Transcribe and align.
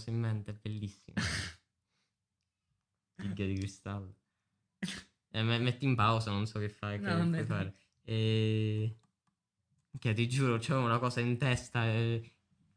cosa 0.00 0.10
in 0.10 0.18
mente, 0.18 0.50
è 0.50 0.54
bellissimo. 0.54 1.16
Tiglia 3.16 3.44
di 3.46 3.54
cristallo. 3.54 4.14
Eh, 5.32 5.42
me- 5.42 5.58
metti 5.58 5.84
in 5.84 5.94
pausa, 5.94 6.30
non 6.30 6.46
so 6.46 6.58
che 6.58 6.70
fai, 6.70 6.98
che 6.98 7.04
No, 7.06 7.18
vabbè, 7.18 7.28
puoi 7.28 7.46
dai. 7.46 7.46
fare. 7.46 7.74
E... 8.02 8.96
Che 9.98 10.12
ti 10.14 10.28
giuro, 10.28 10.56
c'avevo 10.58 10.86
una 10.86 10.98
cosa 10.98 11.20
in 11.20 11.36
testa. 11.36 11.86
e- 11.86 12.32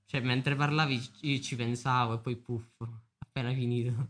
Cioè, 0.06 0.20
mentre 0.22 0.56
parlavi 0.56 1.02
ci, 1.02 1.42
ci 1.42 1.56
pensavo 1.56 2.16
e 2.16 2.20
poi 2.20 2.36
puff, 2.36 2.68
appena 3.20 3.54
finito. 3.54 4.08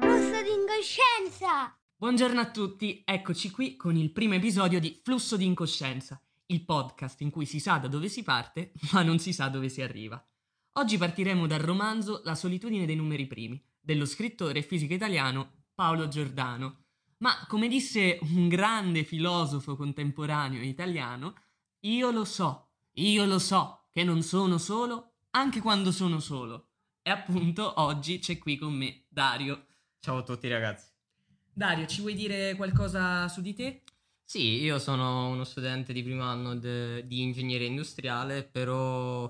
Flusso 0.00 0.42
di 0.42 0.52
incoscienza! 0.52 1.76
Buongiorno 1.96 2.40
a 2.40 2.50
tutti, 2.50 3.02
eccoci 3.04 3.50
qui 3.50 3.76
con 3.76 3.96
il 3.96 4.12
primo 4.12 4.34
episodio 4.34 4.78
di 4.80 5.00
Flusso 5.02 5.36
di 5.36 5.44
Incoscienza, 5.46 6.20
il 6.50 6.64
podcast 6.64 7.20
in 7.20 7.30
cui 7.30 7.46
si 7.46 7.60
sa 7.60 7.78
da 7.78 7.88
dove 7.88 8.08
si 8.08 8.22
parte, 8.22 8.72
ma 8.92 9.02
non 9.02 9.18
si 9.18 9.32
sa 9.32 9.48
dove 9.48 9.68
si 9.68 9.82
arriva. 9.82 10.22
Oggi 10.72 10.96
partiremo 10.96 11.46
dal 11.46 11.60
romanzo 11.60 12.20
La 12.24 12.34
solitudine 12.34 12.86
dei 12.86 12.96
numeri 12.96 13.26
primi, 13.26 13.62
dello 13.80 14.06
scrittore 14.06 14.60
e 14.60 14.62
fisico 14.62 14.94
italiano 14.94 15.64
Paolo 15.74 16.08
Giordano. 16.08 16.84
Ma 17.18 17.44
come 17.48 17.68
disse 17.68 18.18
un 18.22 18.48
grande 18.48 19.02
filosofo 19.02 19.74
contemporaneo 19.76 20.62
italiano, 20.62 21.34
io 21.80 22.10
lo 22.10 22.24
so, 22.24 22.70
io 22.92 23.24
lo 23.24 23.38
so 23.38 23.88
che 23.90 24.04
non 24.04 24.22
sono 24.22 24.58
solo 24.58 25.14
anche 25.30 25.60
quando 25.60 25.90
sono 25.90 26.20
solo. 26.20 26.68
E 27.02 27.10
appunto 27.10 27.80
oggi 27.80 28.18
c'è 28.20 28.38
qui 28.38 28.56
con 28.56 28.72
me 28.72 29.04
Dario. 29.08 29.66
Ciao 29.98 30.18
a 30.18 30.22
tutti 30.22 30.48
ragazzi. 30.48 30.86
Dario, 31.52 31.86
ci 31.86 32.00
vuoi 32.00 32.14
dire 32.14 32.54
qualcosa 32.54 33.26
su 33.28 33.40
di 33.40 33.52
te? 33.52 33.82
Sì, 34.30 34.60
io 34.60 34.78
sono 34.78 35.28
uno 35.30 35.42
studente 35.44 35.94
di 35.94 36.02
primo 36.02 36.22
anno 36.22 36.54
de- 36.54 37.06
di 37.06 37.22
ingegneria 37.22 37.66
industriale, 37.66 38.44
però 38.44 39.24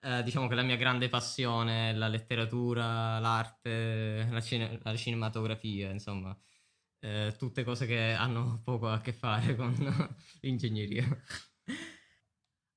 eh, 0.00 0.22
diciamo 0.24 0.48
che 0.48 0.56
la 0.56 0.62
mia 0.62 0.74
grande 0.76 1.08
passione 1.08 1.90
è 1.90 1.92
la 1.94 2.08
letteratura, 2.08 3.20
l'arte, 3.20 4.26
la, 4.28 4.40
cine- 4.40 4.80
la 4.82 4.96
cinematografia, 4.96 5.90
insomma, 5.90 6.36
eh, 7.00 7.34
tutte 7.38 7.62
cose 7.64 7.86
che 7.86 8.12
hanno 8.14 8.60
poco 8.64 8.88
a 8.88 9.00
che 9.00 9.12
fare 9.12 9.54
con 9.54 9.72
l'ingegneria. 10.42 11.06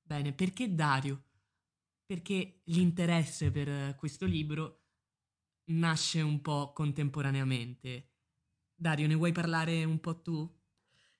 Bene, 0.02 0.32
perché 0.32 0.74
Dario? 0.74 1.22
Perché 2.06 2.60
l'interesse 2.66 3.50
per 3.50 3.96
questo 3.96 4.24
libro 4.26 4.82
nasce 5.70 6.20
un 6.20 6.40
po' 6.40 6.72
contemporaneamente. 6.72 8.10
Dario, 8.74 9.06
ne 9.08 9.14
vuoi 9.14 9.32
parlare 9.32 9.84
un 9.84 9.98
po' 10.00 10.22
tu? 10.22 10.48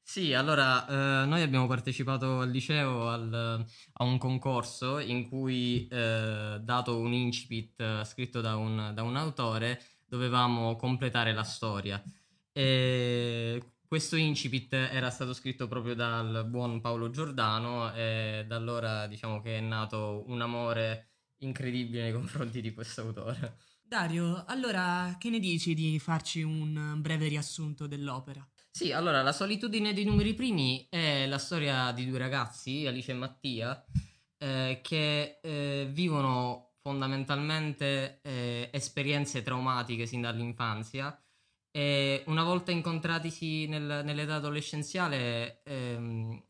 Sì, 0.09 0.33
allora, 0.35 1.23
eh, 1.25 1.27
noi 1.27 1.43
abbiamo 1.43 1.67
partecipato 1.67 2.39
al 2.41 2.51
liceo 2.51 3.09
al- 3.09 3.67
a 3.95 4.05
un 4.05 4.19
concorso 4.19 4.99
in 5.01 5.29
cui, 5.29 5.87
eh, 5.89 6.59
dato 6.63 6.99
un 6.99 7.13
incipit 7.13 7.81
eh, 7.81 8.05
scritto 8.05 8.41
da 8.41 8.55
un, 8.57 8.93
da 8.95 9.03
un 9.03 9.17
autore, 9.17 9.83
dovevamo 10.07 10.77
completare 10.77 11.33
la 11.33 11.43
storia. 11.43 12.01
E 12.53 13.73
questo 13.87 14.15
incipit 14.17 14.73
era 14.75 15.11
stato 15.11 15.33
scritto 15.35 15.67
proprio 15.67 15.95
dal 15.97 16.47
buon 16.49 16.81
Paolo 16.81 17.11
Giordano 17.11 17.93
e 17.93 18.45
da 18.47 18.57
allora 18.57 19.07
diciamo 19.09 19.41
che 19.41 19.59
è 19.59 19.61
nato 19.61 20.23
un 20.29 20.41
amore 20.41 21.15
incredibile 21.39 22.03
nei 22.05 22.13
confronti 22.13 22.61
di 22.61 22.73
questo 22.73 23.01
autore. 23.03 23.57
Dario, 23.83 24.45
allora 24.45 25.17
che 25.19 25.31
ne 25.31 25.39
dici 25.41 25.73
di 25.75 25.99
farci 25.99 26.43
un 26.43 26.99
breve 27.01 27.27
riassunto 27.29 27.87
dell'opera? 27.87 28.47
Sì, 28.77 28.93
allora 28.93 29.23
la 29.23 29.33
solitudine 29.33 29.95
dei 29.95 30.05
numeri 30.05 30.35
primi 30.35 30.87
è 30.91 31.25
la 31.29 31.39
storia 31.39 31.93
di 31.93 32.07
due 32.07 32.19
ragazzi, 32.19 32.87
Alice 32.87 33.11
e 33.11 33.15
Mattia, 33.15 33.83
eh, 34.37 34.81
che 34.83 35.39
eh, 35.43 35.89
vivono 35.91 36.75
fondamentalmente 36.83 38.21
eh, 38.21 38.69
esperienze 38.71 39.43
traumatiche 39.43 40.05
sin 40.05 40.21
dall'infanzia 40.21 41.19
e 41.71 42.23
una 42.27 42.45
volta 42.45 42.71
incontratisi 42.71 43.67
nel- 43.67 44.03
nell'età 44.05 44.35
adolescenziale, 44.35 45.63
ehm, 45.63 46.45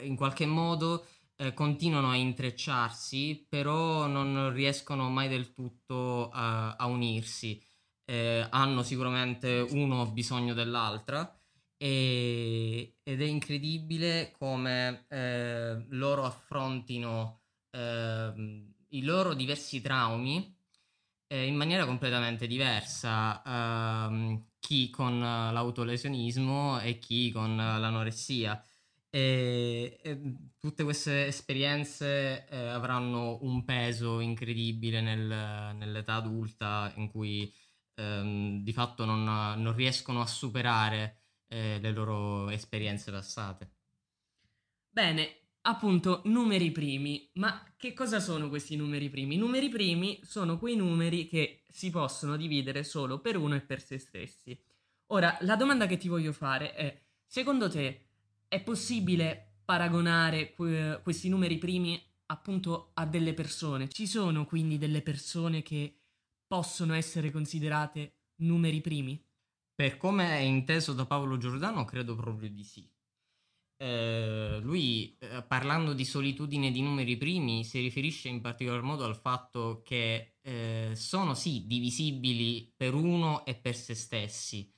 in 0.00 0.16
qualche 0.16 0.46
modo 0.46 1.06
eh, 1.36 1.54
continuano 1.54 2.10
a 2.10 2.16
intrecciarsi, 2.16 3.46
però 3.48 4.08
non 4.08 4.52
riescono 4.52 5.08
mai 5.10 5.28
del 5.28 5.52
tutto 5.52 6.28
a, 6.28 6.74
a 6.74 6.86
unirsi. 6.86 7.62
Eh, 8.04 8.44
hanno 8.50 8.82
sicuramente 8.82 9.60
uno 9.70 10.10
bisogno 10.10 10.54
dell'altra 10.54 11.36
e- 11.82 12.98
ed 13.02 13.20
è 13.20 13.24
incredibile 13.24 14.30
come 14.38 15.04
eh, 15.08 15.84
loro 15.88 16.24
affrontino 16.24 17.40
ehm, 17.70 18.72
i 18.90 19.02
loro 19.02 19.34
diversi 19.34 19.80
traumi 19.80 20.56
eh, 21.26 21.46
in 21.46 21.56
maniera 21.56 21.84
completamente 21.86 22.46
diversa, 22.46 23.42
ehm, 24.06 24.46
chi 24.60 24.90
con 24.90 25.14
eh, 25.22 25.52
l'autolesionismo 25.52 26.80
e 26.80 26.98
chi 27.00 27.32
con 27.32 27.58
eh, 27.58 27.78
l'anoressia. 27.80 28.62
E, 29.10 29.98
e 30.02 30.20
tutte 30.58 30.84
queste 30.84 31.26
esperienze 31.26 32.46
eh, 32.48 32.56
avranno 32.68 33.38
un 33.42 33.64
peso 33.64 34.20
incredibile 34.20 35.00
nel- 35.02 35.74
nell'età 35.76 36.14
adulta 36.14 36.92
in 36.96 37.10
cui 37.10 37.52
ehm, 37.94 38.62
di 38.62 38.72
fatto 38.72 39.04
non, 39.04 39.24
non 39.24 39.74
riescono 39.74 40.20
a 40.22 40.26
superare 40.26 41.21
eh, 41.52 41.78
le 41.80 41.90
loro 41.92 42.48
esperienze 42.48 43.10
passate. 43.10 43.70
Bene, 44.88 45.36
appunto, 45.62 46.22
numeri 46.24 46.70
primi. 46.70 47.30
Ma 47.34 47.62
che 47.76 47.92
cosa 47.92 48.20
sono 48.20 48.48
questi 48.48 48.74
numeri 48.74 49.10
primi? 49.10 49.34
I 49.34 49.38
numeri 49.38 49.68
primi 49.68 50.20
sono 50.24 50.58
quei 50.58 50.76
numeri 50.76 51.28
che 51.28 51.64
si 51.68 51.90
possono 51.90 52.36
dividere 52.36 52.82
solo 52.84 53.20
per 53.20 53.36
uno 53.36 53.54
e 53.54 53.60
per 53.60 53.82
se 53.82 53.98
stessi. 53.98 54.58
Ora, 55.08 55.36
la 55.42 55.56
domanda 55.56 55.86
che 55.86 55.98
ti 55.98 56.08
voglio 56.08 56.32
fare 56.32 56.72
è, 56.74 57.02
secondo 57.26 57.68
te 57.68 58.06
è 58.48 58.62
possibile 58.62 59.58
paragonare 59.64 60.52
que- 60.54 61.00
questi 61.02 61.28
numeri 61.28 61.58
primi 61.58 62.02
appunto 62.26 62.92
a 62.94 63.04
delle 63.04 63.34
persone? 63.34 63.88
Ci 63.88 64.06
sono 64.06 64.46
quindi 64.46 64.78
delle 64.78 65.02
persone 65.02 65.60
che 65.60 65.98
possono 66.46 66.94
essere 66.94 67.30
considerate 67.30 68.14
numeri 68.36 68.80
primi? 68.80 69.22
Per 69.82 69.96
come 69.96 70.28
è 70.28 70.38
inteso 70.38 70.92
da 70.92 71.06
Paolo 71.06 71.38
Giordano, 71.38 71.84
credo 71.84 72.14
proprio 72.14 72.48
di 72.48 72.62
sì. 72.62 72.88
Eh, 73.76 74.60
lui, 74.62 75.16
eh, 75.18 75.42
parlando 75.42 75.92
di 75.92 76.04
solitudine 76.04 76.70
di 76.70 76.80
numeri 76.80 77.16
primi, 77.16 77.64
si 77.64 77.80
riferisce 77.80 78.28
in 78.28 78.40
particolar 78.40 78.82
modo 78.82 79.04
al 79.04 79.16
fatto 79.16 79.82
che 79.84 80.36
eh, 80.40 80.92
sono 80.94 81.34
sì 81.34 81.66
divisibili 81.66 82.72
per 82.76 82.94
uno 82.94 83.44
e 83.44 83.56
per 83.56 83.74
se 83.74 83.96
stessi, 83.96 84.72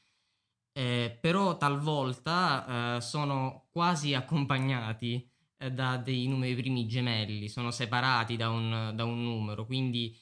eh, 0.72 1.18
però 1.20 1.58
talvolta 1.58 2.96
eh, 2.96 3.00
sono 3.02 3.66
quasi 3.70 4.14
accompagnati 4.14 5.30
eh, 5.58 5.70
da 5.70 5.98
dei 5.98 6.26
numeri 6.28 6.54
primi 6.54 6.86
gemelli, 6.86 7.50
sono 7.50 7.70
separati 7.70 8.36
da 8.36 8.48
un, 8.48 8.92
da 8.94 9.04
un 9.04 9.22
numero, 9.22 9.66
quindi 9.66 10.18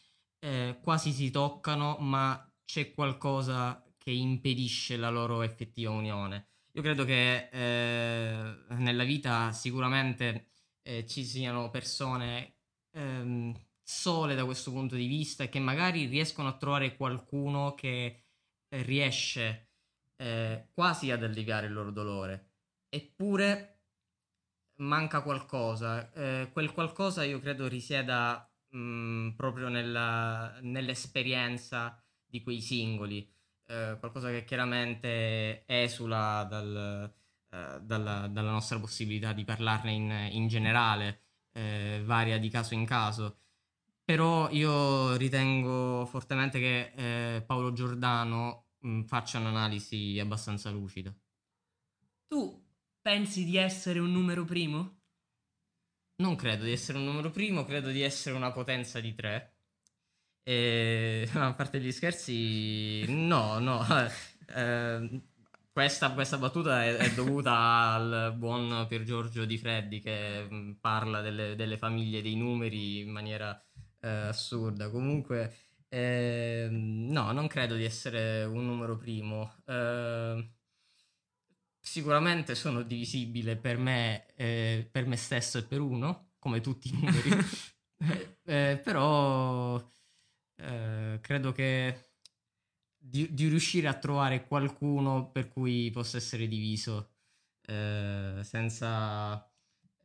quasi 0.82 1.12
si 1.12 1.30
toccano, 1.30 1.98
ma 2.00 2.52
c'è 2.64 2.92
qualcosa 2.92 3.80
che 4.02 4.10
impedisce 4.10 4.96
la 4.96 5.10
loro 5.10 5.42
effettiva 5.42 5.90
unione. 5.92 6.48
Io 6.72 6.82
credo 6.82 7.04
che 7.04 7.48
eh, 7.52 8.56
nella 8.70 9.04
vita 9.04 9.52
sicuramente 9.52 10.48
eh, 10.82 11.06
ci 11.06 11.24
siano 11.24 11.70
persone 11.70 12.56
ehm, 12.92 13.54
sole 13.82 14.34
da 14.34 14.44
questo 14.44 14.72
punto 14.72 14.96
di 14.96 15.06
vista 15.06 15.44
e 15.44 15.48
che 15.48 15.60
magari 15.60 16.06
riescono 16.06 16.48
a 16.48 16.56
trovare 16.56 16.96
qualcuno 16.96 17.74
che 17.74 18.24
eh, 18.68 18.82
riesce 18.82 19.70
eh, 20.16 20.68
quasi 20.72 21.10
ad 21.12 21.22
alleviare 21.22 21.66
il 21.66 21.72
loro 21.72 21.92
dolore. 21.92 22.50
Eppure 22.88 23.82
manca 24.78 25.22
qualcosa. 25.22 26.10
Eh, 26.12 26.50
quel 26.52 26.72
qualcosa 26.72 27.22
io 27.24 27.38
credo 27.38 27.68
risieda 27.68 28.50
mh, 28.70 29.30
proprio 29.36 29.68
nella- 29.68 30.58
nell'esperienza 30.62 32.02
di 32.26 32.42
quei 32.42 32.60
singoli 32.60 33.30
eh, 33.66 33.96
qualcosa 33.98 34.30
che 34.30 34.44
chiaramente 34.44 35.64
esula 35.66 36.44
dal, 36.48 37.12
eh, 37.50 37.80
dalla, 37.80 38.28
dalla 38.28 38.50
nostra 38.50 38.78
possibilità 38.78 39.32
di 39.32 39.44
parlarne 39.44 39.92
in, 39.92 40.28
in 40.32 40.48
generale, 40.48 41.22
eh, 41.52 42.02
varia 42.04 42.38
di 42.38 42.48
caso 42.48 42.74
in 42.74 42.84
caso. 42.84 43.38
Però 44.04 44.50
io 44.50 45.16
ritengo 45.16 46.04
fortemente 46.06 46.58
che 46.58 46.92
eh, 47.36 47.42
Paolo 47.42 47.72
Giordano 47.72 48.66
mh, 48.78 49.02
faccia 49.02 49.38
un'analisi 49.38 50.18
abbastanza 50.18 50.70
lucida. 50.70 51.14
Tu 52.26 52.66
pensi 53.00 53.44
di 53.44 53.56
essere 53.56 53.98
un 53.98 54.10
numero 54.10 54.44
primo? 54.44 55.00
Non 56.16 56.36
credo 56.36 56.64
di 56.64 56.72
essere 56.72 56.98
un 56.98 57.04
numero 57.04 57.30
primo, 57.30 57.64
credo 57.64 57.90
di 57.90 58.02
essere 58.02 58.34
una 58.34 58.52
potenza 58.52 59.00
di 59.00 59.14
tre. 59.14 59.51
E 60.44 61.28
a 61.34 61.52
parte 61.54 61.80
gli 61.80 61.92
scherzi, 61.92 63.04
no, 63.08 63.58
no. 63.58 63.84
eh, 64.54 65.20
questa, 65.72 66.12
questa 66.12 66.36
battuta 66.36 66.84
è, 66.84 66.96
è, 66.96 67.14
dovuta 67.14 67.92
al 67.94 68.34
buon 68.36 68.86
Pier 68.88 69.04
Giorgio 69.04 69.44
Di 69.44 69.56
Freddi 69.56 70.00
che 70.00 70.46
mh, 70.48 70.54
mm, 70.54 70.72
parla 70.80 71.20
delle, 71.20 71.56
delle, 71.56 71.78
famiglie 71.78 72.22
dei 72.22 72.36
numeri 72.36 73.00
in 73.00 73.10
maniera 73.10 73.58
eh, 74.00 74.08
assurda. 74.08 74.90
Comunque, 74.90 75.54
eh, 75.88 76.68
no, 76.70 77.32
non 77.32 77.46
credo 77.46 77.76
di 77.76 77.84
essere 77.84 78.44
un 78.44 78.66
numero 78.66 78.96
primo. 78.96 79.54
Eh, 79.66 80.50
sicuramente 81.80 82.54
sono 82.54 82.82
divisibile 82.82 83.56
per 83.56 83.78
me, 83.78 84.26
eh, 84.36 84.88
per 84.90 85.06
me 85.06 85.16
stesso 85.16 85.58
e 85.58 85.64
per 85.64 85.80
uno, 85.80 86.32
come 86.38 86.60
tutti 86.60 86.88
i 86.88 86.92
numeri. 86.92 87.30
Eh, 88.44 88.80
però 88.82 89.80
eh, 90.62 91.18
credo 91.20 91.52
che 91.52 92.10
di, 92.96 93.32
di, 93.34 93.48
riuscire 93.48 93.88
a 93.88 93.94
trovare 93.94 94.46
qualcuno 94.46 95.30
per 95.30 95.48
cui 95.48 95.90
possa 95.90 96.18
essere 96.18 96.46
diviso 96.46 97.14
eh, 97.66 98.40
senza, 98.42 99.50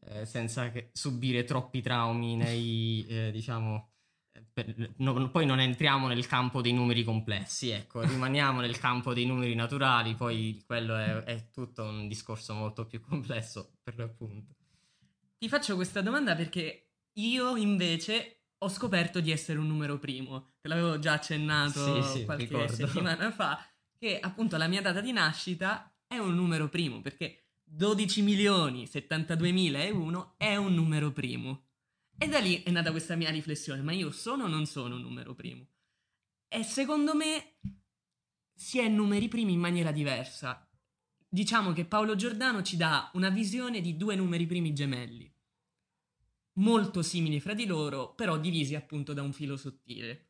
eh, 0.06 0.26
senza 0.26 0.72
subire 0.92 1.44
troppi 1.44 1.82
traumi 1.82 2.36
nei, 2.36 3.06
eh, 3.08 3.32
diciamo, 3.32 3.92
per, 4.52 4.94
no, 4.98 5.30
poi 5.30 5.46
non 5.46 5.60
entriamo 5.60 6.08
nel 6.08 6.26
campo 6.26 6.62
dei 6.62 6.74
numeri 6.74 7.04
complessi, 7.04 7.70
ecco, 7.70 8.02
rimaniamo 8.02 8.60
nel 8.60 8.80
campo 8.80 9.14
dei 9.14 9.26
numeri 9.26 9.54
naturali, 9.54 10.16
poi 10.16 10.64
quello 10.66 10.96
è, 10.96 11.24
è 11.24 11.52
tutto 11.52 11.84
un 11.84 12.08
discorso 12.08 12.56
molto 12.56 12.86
più 12.88 13.00
complesso 13.00 13.74
per 13.84 13.98
l'appunto. 13.98 14.56
Ti 15.38 15.50
faccio 15.50 15.76
questa 15.76 16.02
domanda 16.02 16.36
perché 16.36 16.94
io 17.14 17.56
invece 17.56 18.37
ho 18.60 18.70
scoperto 18.70 19.20
di 19.20 19.32
essere 19.32 19.60
un 19.60 19.68
numero 19.68 20.00
primo. 20.00 20.54
Te 20.62 20.68
l'avevo 20.68 21.00
già 21.00 21.14
accennato 21.14 22.02
sì, 22.02 22.20
sì, 22.20 22.26
qualche 22.26 22.46
ricordo. 22.46 22.74
settimana 22.74 23.32
fa, 23.32 23.64
che 23.98 24.20
appunto 24.20 24.58
la 24.58 24.68
mia 24.68 24.82
data 24.82 25.02
di 25.02 25.12
nascita 25.12 25.92
è 26.08 26.18
un 26.18 26.34
numero 26.34 26.70
primo, 26.70 27.02
perché 27.02 27.50
12 27.64 28.22
milioni 28.22 28.86
72.001 28.86 30.32
è 30.38 30.56
un 30.56 30.74
numero 30.74 31.12
primo. 31.12 31.66
E 32.18 32.28
da 32.28 32.40
lì 32.40 32.64
è 32.64 32.72
nata 32.72 32.92
questa 32.92 33.16
mia 33.16 33.30
riflessione, 33.30 33.82
ma 33.82 33.92
io 33.92 34.12
sono 34.12 34.46
o 34.46 34.48
non 34.48 34.66
sono 34.66 34.96
un 34.96 35.02
numero 35.02 35.36
primo? 35.36 35.68
E 36.48 36.64
secondo 36.64 37.14
me 37.14 37.58
si 38.56 38.80
è 38.80 38.88
numeri 38.88 39.28
primi 39.28 39.54
in 39.54 39.60
maniera 39.60 39.92
diversa. 39.92 40.68
Diciamo 41.30 41.74
che 41.74 41.86
Paolo 41.86 42.16
Giordano 42.16 42.64
ci 42.64 42.78
dà 42.78 43.12
una 43.14 43.30
visione 43.30 43.82
di 43.82 43.98
due 43.98 44.16
numeri 44.16 44.48
primi 44.48 44.74
gemelli 44.74 45.32
molto 46.58 47.02
simili 47.02 47.40
fra 47.40 47.54
di 47.54 47.66
loro, 47.66 48.14
però 48.14 48.38
divisi 48.38 48.76
appunto 48.76 49.14
da 49.14 49.22
un 49.22 49.34
filo 49.34 49.58
sottile. 49.58 50.26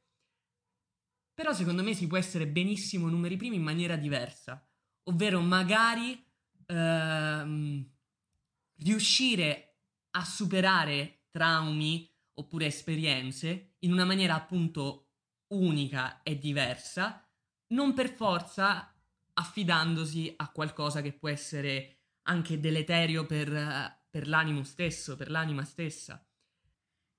Però 1.34 1.54
secondo 1.54 1.84
me 1.84 1.94
si 1.94 2.08
può 2.08 2.18
essere 2.18 2.48
benissimo 2.48 3.10
numeri 3.10 3.38
primi 3.38 3.58
in 3.58 3.64
maniera 3.64 3.96
diversa, 3.96 4.68
ovvero 5.04 5.40
magari 5.42 6.26
ehm, 6.66 7.92
riuscire 8.80 9.78
a 10.12 10.26
superare 10.26 11.26
traumi 11.30 12.12
oppure 12.40 12.66
esperienze 12.66 13.76
in 13.80 13.92
una 13.92 14.06
maniera 14.06 14.36
appunto 14.36 15.12
unica 15.54 16.24
e 16.24 16.38
diversa, 16.38 17.24
non 17.74 17.94
per 17.94 18.10
forza 18.10 18.94
affidandosi 19.34 20.34
a 20.38 20.52
qualcosa 20.52 21.02
che 21.02 21.14
può 21.14 21.30
essere 21.30 22.00
anche 22.24 22.60
deleterio 22.60 23.26
per, 23.26 23.97
per 24.10 24.28
l'animo 24.28 24.64
stesso, 24.64 25.16
per 25.16 25.30
l'anima 25.30 25.64
stessa. 25.64 26.26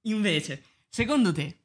Invece, 0.02 0.64
secondo 0.88 1.32
te, 1.32 1.64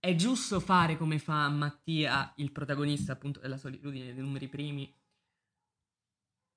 è 0.00 0.14
giusto 0.14 0.60
fare 0.60 0.96
come 0.96 1.18
fa 1.18 1.48
Mattia, 1.48 2.32
il 2.36 2.52
protagonista 2.52 3.12
appunto 3.12 3.40
della 3.40 3.56
solitudine 3.56 4.12
dei 4.12 4.22
numeri 4.22 4.48
primi? 4.48 4.94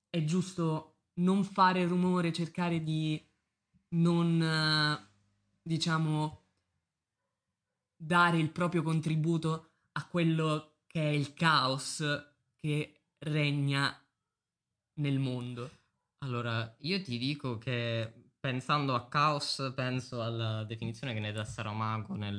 È 0.08 0.22
giusto 0.24 1.06
non 1.14 1.44
fare 1.44 1.86
rumore, 1.86 2.32
cercare 2.32 2.82
di 2.82 3.20
non, 3.90 5.08
diciamo, 5.60 6.44
dare 7.96 8.38
il 8.38 8.50
proprio 8.50 8.82
contributo 8.82 9.70
a 9.92 10.06
quello 10.06 10.80
che 10.86 11.02
è 11.02 11.12
il 11.12 11.34
caos 11.34 12.02
che 12.56 13.02
regna 13.18 13.98
nel 14.94 15.18
mondo? 15.18 15.81
Allora, 16.22 16.72
io 16.82 17.02
ti 17.02 17.18
dico 17.18 17.58
che 17.58 18.30
pensando 18.38 18.94
a 18.94 19.08
caos, 19.08 19.72
penso 19.74 20.22
alla 20.22 20.62
definizione 20.62 21.14
che 21.14 21.18
ne 21.20 21.32
dà 21.32 21.44
Saramago 21.44 22.14
nel, 22.14 22.36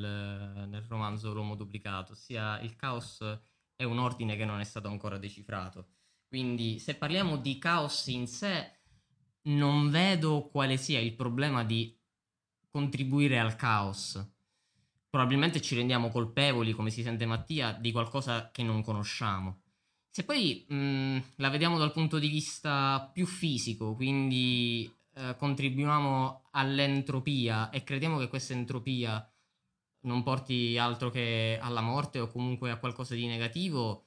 nel 0.70 0.86
romanzo 0.88 1.34
L'uomo 1.34 1.56
duplicato, 1.56 2.14
ossia 2.14 2.62
il 2.62 2.78
caos 2.78 3.20
è 3.76 3.84
un 3.84 4.00
ordine 4.00 4.38
che 4.38 4.46
non 4.46 4.62
è 4.62 4.64
stato 4.64 4.88
ancora 4.88 5.18
decifrato. 5.18 5.88
Quindi 6.30 6.80
se 6.80 6.96
parliamo 6.96 7.36
di 7.36 7.60
caos 7.60 8.08
in 8.08 8.26
sé, 8.26 8.72
non 9.44 9.90
vedo 9.90 10.48
quale 10.48 10.78
sia 10.78 11.02
il 11.02 11.14
problema 11.14 11.66
di 11.66 11.94
contribuire 12.70 13.38
al 13.38 13.58
caos. 13.58 14.26
Probabilmente 15.10 15.62
ci 15.62 15.76
rendiamo 15.76 16.10
colpevoli, 16.10 16.72
come 16.72 16.90
si 16.90 17.04
sente 17.04 17.26
Mattia, 17.26 17.74
di 17.74 17.92
qualcosa 17.92 18.50
che 18.50 18.64
non 18.64 18.82
conosciamo. 18.82 19.63
Se 20.16 20.24
poi 20.26 20.64
mh, 20.68 20.76
mm, 20.76 21.18
la 21.38 21.50
vediamo 21.50 21.80
dal 21.80 21.92
punto 21.92 22.20
di 22.20 22.28
vista 22.28 23.10
più 23.12 23.26
fisico, 23.26 23.96
quindi 23.96 24.88
eh, 25.16 25.36
contribuiamo 25.36 26.50
all'entropia 26.52 27.72
e 27.72 27.84
crediamo 27.84 28.20
che 28.20 28.28
questa 28.28 28.54
entropia 28.54 29.28
non 30.02 30.22
porti 30.22 30.78
altro 30.78 31.10
che 31.10 31.58
alla 31.60 31.82
morte 31.82 32.20
o 32.20 32.28
comunque 32.30 32.70
a 32.70 32.78
qualcosa 32.78 33.16
di 33.16 33.26
negativo, 33.26 34.06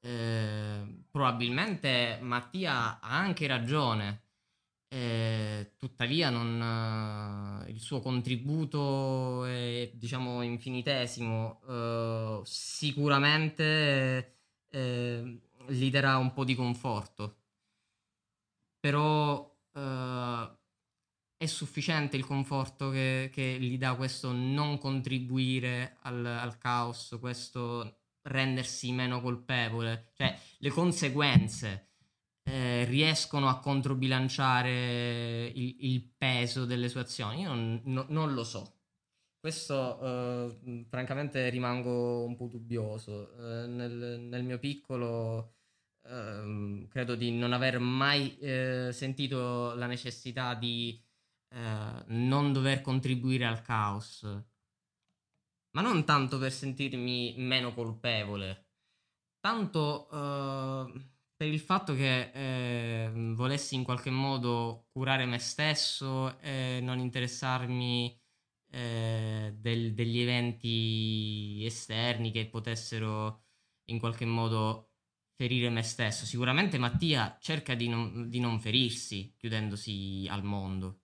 eh, 0.00 1.04
probabilmente 1.10 2.18
Mattia 2.20 3.00
ha 3.00 3.18
anche 3.18 3.46
ragione. 3.46 4.24
Eh, 4.88 5.72
tuttavia 5.78 6.28
non, 6.28 7.64
eh, 7.66 7.70
il 7.70 7.80
suo 7.80 8.00
contributo 8.00 9.46
è 9.46 9.90
diciamo 9.94 10.42
infinitesimo 10.42 11.60
eh, 11.68 12.40
sicuramente 12.44 14.37
eh, 14.70 15.40
gli 15.68 15.90
darà 15.90 16.16
un 16.18 16.32
po' 16.32 16.44
di 16.44 16.54
conforto. 16.54 17.36
Però 18.80 19.56
uh, 19.72 20.58
è 21.36 21.46
sufficiente 21.46 22.16
il 22.16 22.24
conforto 22.24 22.90
che, 22.90 23.30
che, 23.32 23.58
gli 23.60 23.78
dà 23.78 23.94
questo 23.94 24.32
non 24.32 24.78
contribuire 24.78 25.96
al, 26.02 26.24
al, 26.24 26.58
caos, 26.58 27.16
questo 27.20 28.00
rendersi 28.22 28.92
meno 28.92 29.20
colpevole, 29.20 30.10
cioè 30.14 30.36
le 30.58 30.70
conseguenze 30.70 31.88
eh, 32.42 32.84
riescono 32.84 33.48
a 33.48 33.58
controbilanciare 33.58 35.46
il, 35.54 35.76
il, 35.80 36.02
peso 36.16 36.64
delle 36.64 36.88
sue 36.88 37.00
azioni? 37.00 37.42
Io 37.42 37.48
non, 37.48 37.80
no, 37.84 38.06
non 38.08 38.34
lo 38.34 38.44
so. 38.44 38.77
Questo 39.40 39.74
uh, 39.74 40.84
francamente 40.88 41.48
rimango 41.48 42.24
un 42.24 42.34
po' 42.34 42.48
dubbioso. 42.48 43.34
Uh, 43.36 43.68
nel, 43.68 44.20
nel, 44.20 44.42
mio 44.42 44.58
piccolo 44.58 45.54
uh, 46.02 46.88
credo 46.88 47.14
di 47.14 47.30
non 47.30 47.52
aver 47.52 47.78
mai 47.78 48.36
uh, 48.40 48.90
sentito 48.90 49.74
la 49.74 49.86
necessità 49.86 50.54
di 50.54 51.00
non 52.08 52.52
dover 52.52 52.82
contribuire 52.82 53.46
al 53.46 53.62
caos. 53.62 54.22
Ma 55.70 55.80
non 55.80 56.04
tanto 56.04 56.38
per 56.38 56.52
sentirmi 56.52 57.36
meno 57.38 57.72
colpevole, 57.72 58.66
tanto 59.40 60.08
per 61.38 61.46
il 61.46 61.60
fatto 61.60 61.94
che 61.94 62.32
eh, 62.32 63.10
volessi 63.34 63.76
in 63.76 63.84
qualche 63.84 64.10
modo 64.10 64.88
curare 64.90 65.24
me 65.24 65.38
stesso 65.38 66.36
e 66.40 66.80
non 66.82 66.98
interessarmi 66.98 68.20
eh, 68.70 69.54
del, 69.56 69.94
degli 69.94 70.18
eventi 70.18 71.62
esterni 71.64 72.30
che 72.30 72.48
potessero 72.48 73.44
in 73.86 73.98
qualche 73.98 74.24
modo 74.24 74.90
ferire 75.34 75.70
me 75.70 75.82
stesso. 75.82 76.26
Sicuramente 76.26 76.78
Mattia 76.78 77.38
cerca 77.40 77.74
di 77.74 77.88
non, 77.88 78.28
di 78.28 78.40
non 78.40 78.60
ferirsi 78.60 79.34
chiudendosi 79.36 80.26
al 80.28 80.42
mondo. 80.42 81.02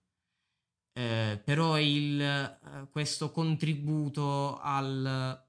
Eh, 0.97 1.41
però 1.43 1.79
il, 1.79 2.21
eh, 2.21 2.87
questo 2.89 3.31
contributo 3.31 4.59
al 4.59 5.43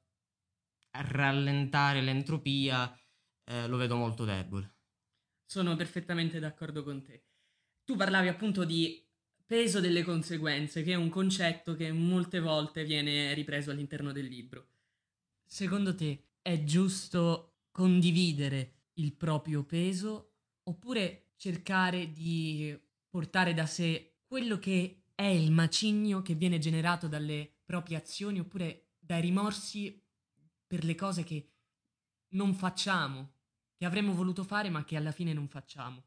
rallentare 0.90 2.00
l'entropia 2.00 2.92
eh, 3.44 3.66
lo 3.68 3.76
vedo 3.76 3.96
molto 3.96 4.24
debole. 4.24 4.74
Sono 5.44 5.76
perfettamente 5.76 6.38
d'accordo 6.38 6.82
con 6.82 7.02
te. 7.02 7.26
Tu 7.84 7.94
parlavi 7.94 8.28
appunto 8.28 8.64
di 8.64 9.05
peso 9.46 9.80
delle 9.80 10.02
conseguenze, 10.02 10.82
che 10.82 10.92
è 10.92 10.96
un 10.96 11.08
concetto 11.08 11.74
che 11.74 11.92
molte 11.92 12.40
volte 12.40 12.84
viene 12.84 13.32
ripreso 13.32 13.70
all'interno 13.70 14.12
del 14.12 14.26
libro. 14.26 14.68
Secondo 15.44 15.94
te 15.94 16.24
è 16.42 16.64
giusto 16.64 17.60
condividere 17.70 18.88
il 18.94 19.14
proprio 19.14 19.64
peso 19.64 20.32
oppure 20.64 21.30
cercare 21.36 22.10
di 22.10 22.76
portare 23.08 23.54
da 23.54 23.66
sé 23.66 24.16
quello 24.26 24.58
che 24.58 25.04
è 25.14 25.24
il 25.24 25.52
macigno 25.52 26.22
che 26.22 26.34
viene 26.34 26.58
generato 26.58 27.06
dalle 27.06 27.60
proprie 27.64 27.96
azioni 27.96 28.40
oppure 28.40 28.94
dai 28.98 29.20
rimorsi 29.20 30.02
per 30.66 30.84
le 30.84 30.94
cose 30.94 31.22
che 31.22 31.52
non 32.30 32.54
facciamo 32.54 33.34
che 33.76 33.84
avremmo 33.84 34.14
voluto 34.14 34.42
fare 34.42 34.70
ma 34.70 34.84
che 34.84 34.96
alla 34.96 35.12
fine 35.12 35.32
non 35.32 35.48
facciamo? 35.48 36.02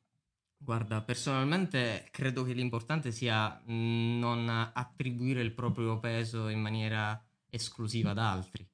Guarda, 0.62 1.01
personalmente 1.01 2.10
credo 2.12 2.44
che 2.44 2.51
l'importante 2.51 3.12
sia 3.12 3.62
non 3.66 4.50
attribuire 4.74 5.42
il 5.42 5.54
proprio 5.54 6.00
peso 6.00 6.50
in 6.50 6.60
maniera 6.60 7.20
esclusiva 7.50 8.12
ad 8.12 8.18
altri. 8.18 8.70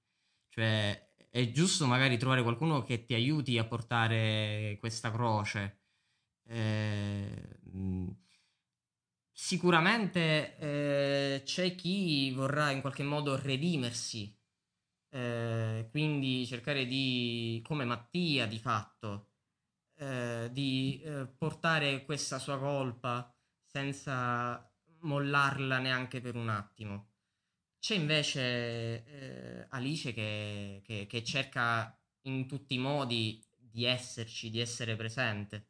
Cioè, 0.49 1.13
è 1.29 1.51
giusto 1.51 1.85
magari 1.85 2.17
trovare 2.17 2.41
qualcuno 2.41 2.83
che 2.83 3.05
ti 3.05 3.13
aiuti 3.13 3.57
a 3.59 3.65
portare 3.65 4.77
questa 4.79 5.11
croce. 5.11 5.81
Eh, 6.47 7.59
sicuramente 9.31 10.57
eh, 10.57 11.41
c'è 11.45 11.75
chi 11.75 12.31
vorrà 12.31 12.71
in 12.71 12.81
qualche 12.81 13.03
modo 13.03 13.39
redimersi, 13.39 14.35
eh, 15.09 15.87
quindi 15.91 16.45
cercare 16.47 16.85
di, 16.85 17.61
come 17.63 17.85
Mattia 17.85 18.47
di 18.47 18.57
fatto, 18.57 19.34
eh, 19.97 20.49
di 20.51 21.01
eh, 21.03 21.25
portare 21.25 22.03
questa 22.03 22.37
sua 22.37 22.59
colpa 22.59 23.33
senza 23.63 24.69
mollarla 25.01 25.79
neanche 25.79 26.19
per 26.19 26.35
un 26.35 26.49
attimo. 26.49 27.11
C'è 27.79 27.95
invece 27.95 29.05
eh, 29.05 29.65
Alice 29.69 30.11
che, 30.11 30.81
che, 30.83 31.05
che, 31.07 31.23
cerca 31.23 31.97
in 32.23 32.47
tutti 32.47 32.73
i 32.73 32.79
modi 32.79 33.41
di 33.57 33.85
esserci, 33.85 34.49
di 34.49 34.59
essere 34.59 34.95
presente. 34.95 35.67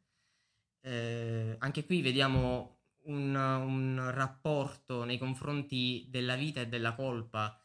Eh, 0.80 1.56
anche 1.58 1.84
qui 1.84 2.00
vediamo 2.00 2.80
un, 3.04 3.34
un, 3.34 4.10
rapporto 4.12 5.04
nei 5.04 5.18
confronti 5.18 6.06
della 6.08 6.36
vita 6.36 6.60
e 6.60 6.68
della 6.68 6.94
colpa 6.94 7.60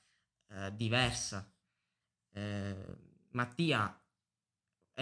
eh, 0.49 0.75
diversa. 0.75 1.51
Mattia 3.31 4.00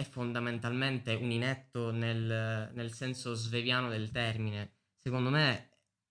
è 0.00 0.04
fondamentalmente 0.04 1.14
un 1.14 1.30
inetto 1.30 1.90
nel, 1.90 2.70
nel 2.72 2.92
senso 2.92 3.34
sveviano 3.34 3.90
del 3.90 4.10
termine. 4.10 4.72
Secondo 4.96 5.28
me 5.30 5.68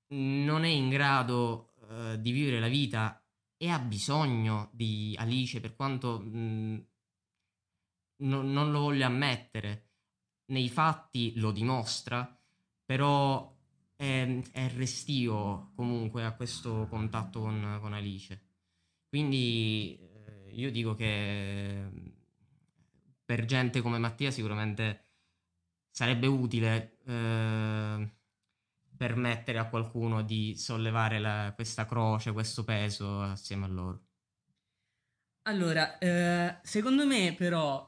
non 0.10 0.63
è 0.63 0.67
in 0.67 0.89
grado 0.89 1.74
uh, 1.88 2.15
di 2.15 2.31
vivere 2.31 2.60
la 2.60 2.67
vita 2.67 3.22
e 3.58 3.69
ha 3.69 3.79
bisogno 3.79 4.69
di 4.74 5.15
Alice 5.17 5.60
per 5.60 5.75
quanto 5.75 6.19
mh, 6.19 6.86
no, 8.17 8.41
non 8.41 8.72
lo 8.72 8.79
voglia 8.79 9.08
ammettere. 9.08 9.88
Nei 10.50 10.69
fatti 10.69 11.34
lo 11.36 11.51
dimostra, 11.51 12.36
però 12.86 13.55
è, 13.96 14.39
è 14.51 14.69
restio 14.75 15.72
comunque 15.75 16.25
a 16.25 16.36
questo 16.36 16.88
contatto 16.89 17.41
con, 17.41 17.77
con 17.81 17.93
Alice. 17.93 18.41
Quindi 19.08 20.00
eh, 20.00 20.51
io 20.53 20.72
dico 20.72 20.96
che 20.96 22.17
per 23.29 23.45
gente 23.45 23.81
come 23.81 24.00
Mattia 24.00 24.31
sicuramente 24.31 25.03
sarebbe 25.91 26.25
utile 26.25 26.98
eh, 27.05 28.15
permettere 28.98 29.59
a 29.59 29.69
qualcuno 29.69 30.24
di 30.24 30.55
sollevare 30.57 31.19
la, 31.19 31.51
questa 31.53 31.86
croce, 31.86 32.31
questo 32.31 32.63
peso 32.63 33.21
assieme 33.21 33.65
a 33.65 33.67
loro. 33.67 34.07
Allora, 35.43 36.00
eh, 36.00 36.57
secondo 36.63 37.05
me 37.05 37.36
però 37.38 37.88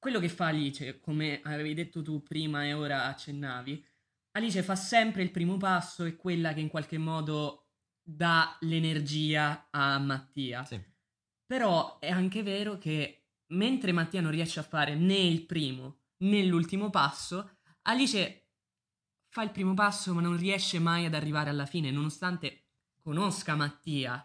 quello 0.00 0.18
che 0.18 0.28
fa 0.28 0.46
Alice, 0.46 0.98
come 0.98 1.42
avevi 1.44 1.72
detto 1.72 2.02
tu 2.02 2.20
prima 2.20 2.64
e 2.64 2.72
ora 2.72 3.04
accennavi, 3.04 3.86
Alice 4.32 4.64
fa 4.64 4.74
sempre 4.74 5.22
il 5.22 5.30
primo 5.30 5.58
passo 5.58 6.04
e 6.04 6.16
quella 6.16 6.52
che 6.54 6.60
in 6.60 6.68
qualche 6.68 6.98
modo 6.98 7.68
dà 8.02 8.56
l'energia 8.62 9.68
a 9.70 9.96
Mattia. 10.00 10.64
Sì. 10.64 10.82
Però 11.46 12.00
è 12.00 12.10
anche 12.10 12.42
vero 12.42 12.78
che 12.78 13.19
mentre 13.50 13.92
Mattia 13.92 14.20
non 14.20 14.30
riesce 14.30 14.60
a 14.60 14.64
fare 14.64 14.94
né 14.94 15.16
il 15.16 15.44
primo 15.46 15.98
né 16.18 16.44
l'ultimo 16.44 16.90
passo, 16.90 17.58
Alice 17.82 18.48
fa 19.28 19.42
il 19.42 19.50
primo 19.50 19.74
passo 19.74 20.12
ma 20.12 20.20
non 20.20 20.36
riesce 20.36 20.78
mai 20.78 21.06
ad 21.06 21.14
arrivare 21.14 21.50
alla 21.50 21.66
fine, 21.66 21.90
nonostante 21.90 22.64
conosca 23.00 23.54
Mattia. 23.54 24.24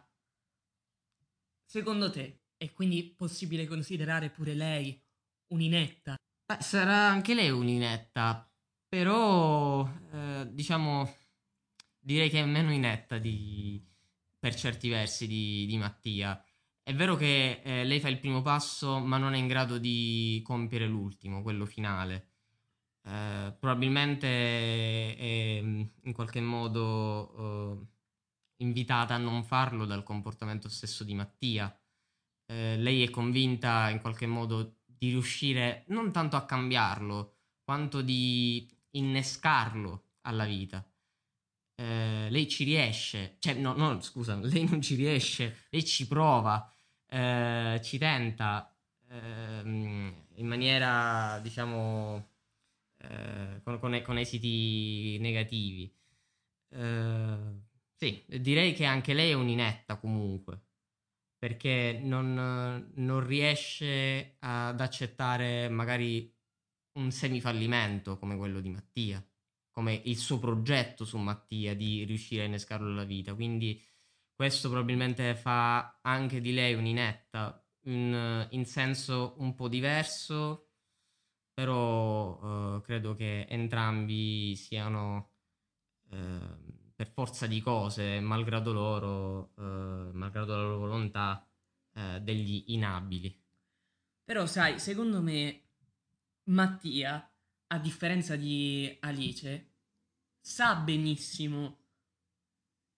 Secondo 1.63 2.10
te 2.10 2.41
è 2.58 2.72
quindi 2.72 3.13
possibile 3.15 3.67
considerare 3.67 4.29
pure 4.29 4.53
lei 4.53 5.01
un'inetta? 5.48 6.15
Beh, 6.46 6.62
sarà 6.62 7.08
anche 7.08 7.34
lei 7.34 7.50
un'inetta, 7.50 8.50
però 8.88 9.88
eh, 10.12 10.48
diciamo 10.51 11.15
direi 12.00 12.29
che 12.29 12.39
è 12.39 12.46
meno 12.46 12.72
inetta 12.72 13.17
di, 13.17 13.84
per 14.38 14.53
certi 14.55 14.89
versi 14.89 15.27
di, 15.27 15.65
di 15.65 15.77
Mattia. 15.77 16.41
È 16.88 16.94
vero 16.94 17.15
che 17.15 17.62
eh, 17.63 17.84
lei 17.84 18.00
fa 18.00 18.10
il 18.10 18.20
primo 18.20 18.44
passo, 18.44 19.00
ma 19.00 19.18
non 19.18 19.34
è 19.34 19.38
in 19.39 19.48
grado 19.48 19.80
di 19.80 20.39
compiere 20.44 20.86
l'ultimo, 20.86 21.42
quello 21.42 21.65
finale. 21.65 22.34
Eh, 23.01 23.56
probabilmente 23.60 24.27
è 25.18 25.62
mm, 25.63 25.82
in 26.04 26.13
qualche 26.13 26.42
modo 26.42 27.80
eh, 27.80 28.63
invitata 28.63 29.15
a 29.15 29.18
non 29.18 29.44
farlo 29.44 29.86
dal 29.86 30.04
comportamento 30.04 30.70
stesso 30.70 31.04
di 31.04 31.15
Mattia. 31.15 31.75
Eh, 32.46 32.77
lei 32.77 33.01
è 33.01 33.10
convinta 33.10 33.89
in 33.89 34.00
qualche 34.00 34.27
modo 34.27 34.82
di 34.86 35.10
riuscire 35.10 35.86
non 35.88 36.12
tanto 36.12 36.36
a 36.36 36.46
cambiarlo, 36.46 37.38
quanto 37.63 38.04
di 38.04 38.70
innescarlo 38.92 40.18
alla 40.22 40.46
vita. 40.46 40.88
Eh, 41.77 42.30
lei 42.30 42.48
ci 42.48 42.63
riesce, 42.63 43.38
cioè 43.39 43.56
no, 43.56 43.74
no, 43.74 44.00
scusa, 44.01 44.36
lei 44.38 44.65
non 44.70 44.82
ci 44.84 44.94
riesce, 44.94 45.65
lei 45.72 45.84
ci 45.84 46.08
prova, 46.08 46.70
eh, 47.15 47.79
ci 47.81 47.98
tenta 47.98 48.75
ehm, 49.10 50.25
in 50.36 50.48
maniera, 50.48 51.39
diciamo, 51.41 52.31
eh, 52.98 53.62
con, 53.63 53.79
con, 53.79 54.01
con, 54.03 54.17
esiti 54.17 55.17
negativi. 55.19 55.93
Eh, 56.69 57.38
sì, 57.95 58.24
direi 58.27 58.74
che 58.74 58.86
anche 58.86 59.13
lei 59.13 59.31
è 59.31 59.34
un'inetta 59.34 59.98
comunque, 59.98 60.62
perché 61.38 62.00
non, 62.03 62.91
non 62.95 63.25
riesce 63.25 64.36
ad 64.39 64.81
accettare 64.81 65.69
magari 65.69 66.34
un 67.00 67.12
semifallimento 67.12 68.17
come 68.17 68.36
quello 68.38 68.60
di 68.60 68.69
Mattia, 68.69 69.25
come 69.72 70.01
il 70.05 70.17
suo 70.17 70.39
progetto 70.39 71.05
su 71.05 71.17
Mattia 71.17 71.75
di 71.75 72.03
riuscire 72.03 72.43
a 72.43 72.45
innescarlo 72.45 72.89
alla 72.91 73.05
vita. 73.05 73.34
Quindi 73.36 73.81
questo 74.36 74.70
probabilmente 74.70 75.36
fa 75.36 76.00
anche 76.01 76.42
di 76.42 76.54
lei 76.54 76.74
un'inetta, 76.74 77.65
in, 77.84 78.48
in 78.51 78.65
senso 78.65 79.36
un 79.38 79.56
po' 79.56 79.70
diverso, 79.70 80.72
però 81.54 82.77
eh, 82.77 82.82
credo 82.82 83.15
che 83.15 83.46
entrambi 83.48 84.56
siano 84.56 85.32
eh, 86.10 86.94
per 86.94 87.08
forza 87.08 87.48
di 87.48 87.62
cose, 87.62 88.20
malgrado 88.20 88.74
loro, 88.74 89.54
eh, 89.58 90.12
malgrado 90.13 90.56
la 90.56 90.62
loro 90.62 90.77
volontà, 90.80 91.48
eh, 91.94 92.20
degli 92.22 92.65
inabili. 92.68 93.44
Però 94.24 94.46
sai, 94.46 94.80
secondo 94.80 95.22
me 95.22 95.62
Mattia, 96.50 97.32
a 97.68 97.80
differenza 97.80 98.36
di 98.36 98.98
Alice, 99.00 99.74
sa 100.39 100.75
benissimo 100.75 101.85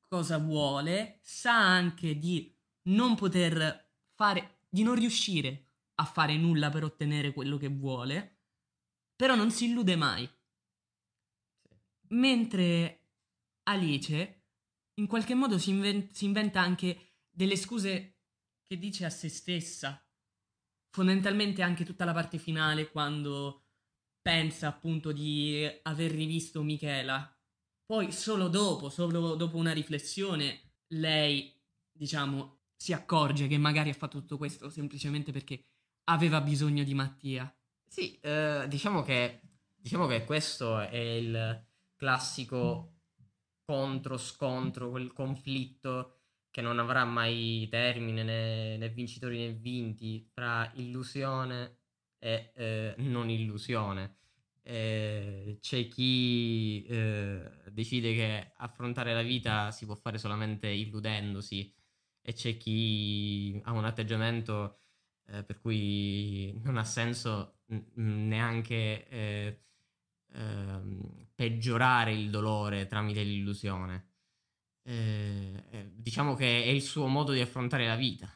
cosa 0.07 0.37
vuole, 0.37 1.19
sa 1.21 1.53
anche 1.53 2.17
di 2.17 2.55
non 2.83 3.15
poter 3.15 3.93
fare, 4.15 4.61
di 4.69 4.83
non 4.83 4.95
riuscire 4.95 5.71
a 5.95 6.05
fare 6.05 6.37
nulla 6.37 6.69
per 6.69 6.83
ottenere 6.83 7.33
quello 7.33 7.57
che 7.57 7.67
vuole, 7.67 8.39
però 9.15 9.35
non 9.35 9.51
si 9.51 9.65
illude 9.65 9.95
mai. 9.95 10.29
Mentre 12.09 13.07
Alice 13.63 14.43
in 14.95 15.07
qualche 15.07 15.35
modo 15.35 15.57
si, 15.57 15.71
inven- 15.71 16.11
si 16.13 16.25
inventa 16.25 16.61
anche 16.61 17.15
delle 17.29 17.55
scuse 17.55 18.19
che 18.63 18.77
dice 18.77 19.05
a 19.05 19.09
se 19.09 19.29
stessa. 19.29 20.01
Fondamentalmente 20.89 21.61
anche 21.61 21.85
tutta 21.85 22.05
la 22.05 22.13
parte 22.13 22.37
finale 22.37 22.89
quando 22.89 23.67
pensa 24.21 24.67
appunto 24.67 25.11
di 25.11 25.65
aver 25.83 26.11
rivisto 26.11 26.63
Michela 26.63 27.36
poi 27.87 28.11
solo 28.11 28.49
dopo, 28.49 28.89
solo 28.89 29.35
dopo 29.35 29.55
una 29.55 29.71
riflessione, 29.71 30.73
lei, 30.89 31.57
diciamo, 31.89 32.59
si 32.75 32.91
accorge 32.91 33.47
che 33.47 33.57
magari 33.57 33.89
ha 33.89 33.93
fatto 33.93 34.19
tutto 34.19 34.37
questo 34.37 34.69
semplicemente 34.69 35.31
perché 35.31 35.63
aveva 36.09 36.41
bisogno 36.41 36.83
di 36.83 36.93
Mattia. 36.93 37.51
Sì, 37.87 38.19
eh, 38.19 38.65
diciamo, 38.67 39.03
che, 39.03 39.39
diciamo 39.73 40.05
che 40.05 40.25
questo 40.25 40.79
è 40.79 40.97
il 40.97 41.65
classico 41.95 42.97
contro-scontro, 43.63 44.89
quel 44.89 45.13
conflitto 45.13 46.15
che 46.51 46.59
non 46.59 46.79
avrà 46.79 47.05
mai 47.05 47.67
termine 47.69 48.23
né, 48.23 48.77
né 48.77 48.89
vincitori 48.89 49.37
né 49.37 49.53
vinti 49.53 50.27
fra 50.33 50.69
illusione 50.75 51.77
e 52.19 52.51
eh, 52.53 52.95
non 52.97 53.29
illusione 53.29 54.17
eh, 54.69 55.59
c'è 55.61 55.87
chi 55.87 56.83
eh, 56.83 57.49
decide 57.71 58.13
che 58.13 58.51
affrontare 58.57 59.13
la 59.13 59.21
vita 59.21 59.71
si 59.71 59.85
può 59.85 59.95
fare 59.95 60.17
solamente 60.17 60.67
illudendosi 60.67 61.73
e 62.21 62.33
c'è 62.33 62.57
chi 62.57 63.57
ha 63.63 63.71
un 63.71 63.85
atteggiamento 63.85 64.79
eh, 65.27 65.43
per 65.43 65.61
cui 65.61 66.59
non 66.63 66.75
ha 66.75 66.83
senso 66.83 67.59
neanche 67.93 69.07
eh, 69.07 69.61
ehm, 70.33 71.29
peggiorare 71.33 72.13
il 72.13 72.29
dolore 72.29 72.87
tramite 72.87 73.23
l'illusione. 73.23 74.09
Eh, 74.83 75.91
diciamo 75.93 76.35
che 76.35 76.63
è 76.63 76.67
il 76.67 76.81
suo 76.81 77.07
modo 77.07 77.31
di 77.31 77.39
affrontare 77.39 77.87
la 77.87 77.95
vita. 77.95 78.29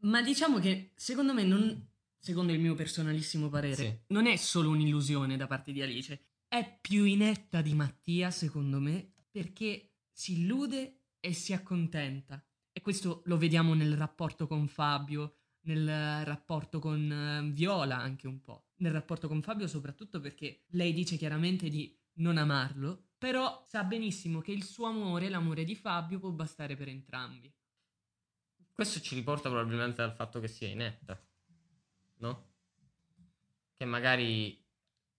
Ma 0.00 0.22
diciamo 0.22 0.58
che 0.58 0.90
secondo 0.96 1.32
me 1.32 1.44
non, 1.44 1.89
secondo 2.20 2.52
il 2.52 2.60
mio 2.60 2.74
personalissimo 2.74 3.48
parere, 3.48 3.74
sì. 3.74 3.98
non 4.08 4.26
è 4.26 4.36
solo 4.36 4.68
un'illusione 4.70 5.36
da 5.36 5.46
parte 5.46 5.72
di 5.72 5.82
Alice, 5.82 6.26
è 6.46 6.78
più 6.80 7.04
inetta 7.04 7.62
di 7.62 7.74
Mattia, 7.74 8.30
secondo 8.30 8.78
me, 8.78 9.14
perché 9.30 9.94
si 10.12 10.40
illude 10.40 11.04
e 11.18 11.32
si 11.32 11.52
accontenta. 11.52 12.44
E 12.72 12.80
questo 12.80 13.22
lo 13.24 13.36
vediamo 13.36 13.74
nel 13.74 13.96
rapporto 13.96 14.46
con 14.46 14.68
Fabio, 14.68 15.36
nel 15.62 16.24
rapporto 16.24 16.78
con 16.78 17.42
uh, 17.42 17.52
Viola 17.52 17.96
anche 17.96 18.26
un 18.26 18.40
po'. 18.42 18.70
Nel 18.76 18.92
rapporto 18.92 19.28
con 19.28 19.42
Fabio 19.42 19.66
soprattutto 19.66 20.20
perché 20.20 20.64
lei 20.70 20.92
dice 20.92 21.16
chiaramente 21.16 21.68
di 21.68 21.96
non 22.14 22.36
amarlo, 22.36 23.10
però 23.18 23.62
sa 23.66 23.84
benissimo 23.84 24.40
che 24.40 24.52
il 24.52 24.64
suo 24.64 24.86
amore, 24.86 25.28
l'amore 25.28 25.64
di 25.64 25.74
Fabio, 25.74 26.18
può 26.18 26.30
bastare 26.30 26.76
per 26.76 26.88
entrambi. 26.88 27.52
Questo 28.72 29.00
ci 29.00 29.14
riporta 29.14 29.48
probabilmente 29.50 30.00
al 30.00 30.14
fatto 30.14 30.40
che 30.40 30.48
sia 30.48 30.68
inetta, 30.68 31.22
no? 32.20 32.48
Che 33.74 33.84
magari 33.84 34.64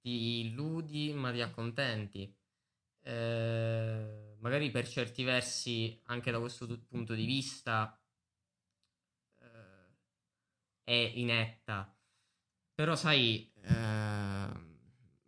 ti 0.01 0.41
illudi 0.41 1.13
ma 1.13 1.31
ti 1.31 1.41
accontenti. 1.41 2.35
Eh, 3.03 4.35
magari 4.39 4.71
per 4.71 4.87
certi 4.87 5.23
versi, 5.23 5.99
anche 6.05 6.31
da 6.31 6.39
questo 6.39 6.67
punto 6.87 7.13
di 7.13 7.25
vista, 7.25 7.95
è 10.91 11.11
inetta. 11.15 11.93
Però 12.73 12.95
sai, 12.95 13.51
eh, 13.61 14.47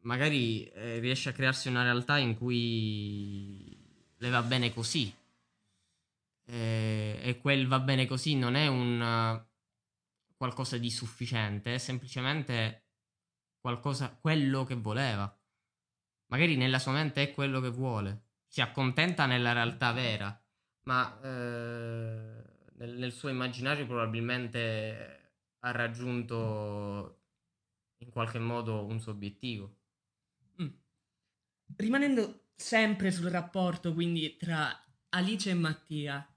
magari 0.02 0.66
eh, 0.66 1.00
riesce 1.00 1.30
a 1.30 1.32
crearsi 1.32 1.70
una 1.70 1.84
realtà 1.84 2.18
in 2.18 2.38
cui 2.38 3.78
le 4.18 4.30
va 4.30 4.42
bene 4.42 4.74
così. 4.74 5.14
Eh, 6.46 7.20
e 7.22 7.38
quel 7.40 7.68
va 7.68 7.80
bene 7.80 8.06
così 8.06 8.36
non 8.36 8.56
è 8.56 8.68
un 8.68 9.46
qualcosa 10.36 10.78
di 10.78 10.90
sufficiente, 10.90 11.76
è 11.76 11.78
semplicemente 11.78 12.88
qualcosa, 13.60 14.16
quello 14.16 14.64
che 14.64 14.76
voleva. 14.76 15.40
Magari 16.28 16.56
nella 16.56 16.80
sua 16.80 16.94
mente 16.94 17.24
è 17.24 17.34
quello 17.34 17.60
che 17.60 17.70
vuole. 17.70 18.26
Si 18.48 18.62
accontenta 18.62 19.26
nella 19.26 19.54
realtà 19.54 19.92
vera, 19.92 20.44
ma 20.84 21.20
eh, 21.22 22.44
nel, 22.74 22.98
nel 22.98 23.12
suo 23.12 23.30
immaginario 23.30 23.86
probabilmente 23.86 25.32
ha 25.60 25.72
raggiunto 25.72 27.22
in 27.98 28.10
qualche 28.10 28.40
modo 28.40 28.86
un 28.86 29.00
suo 29.00 29.14
obiettivo. 29.14 29.78
Mm. 30.62 30.68
Rimanendo 31.78 32.50
sempre 32.56 33.12
sul 33.12 33.30
rapporto 33.30 33.94
quindi 33.94 34.36
tra 34.38 34.78
Alice 35.10 35.50
e 35.50 35.54
Mattia, 35.54 36.28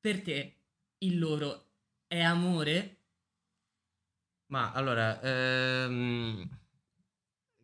per 0.00 0.22
te 0.22 0.56
il 0.98 1.18
loro 1.18 1.66
è 2.06 2.20
amore? 2.20 2.97
Ma 4.48 4.72
allora, 4.72 5.20
ehm, 5.20 6.48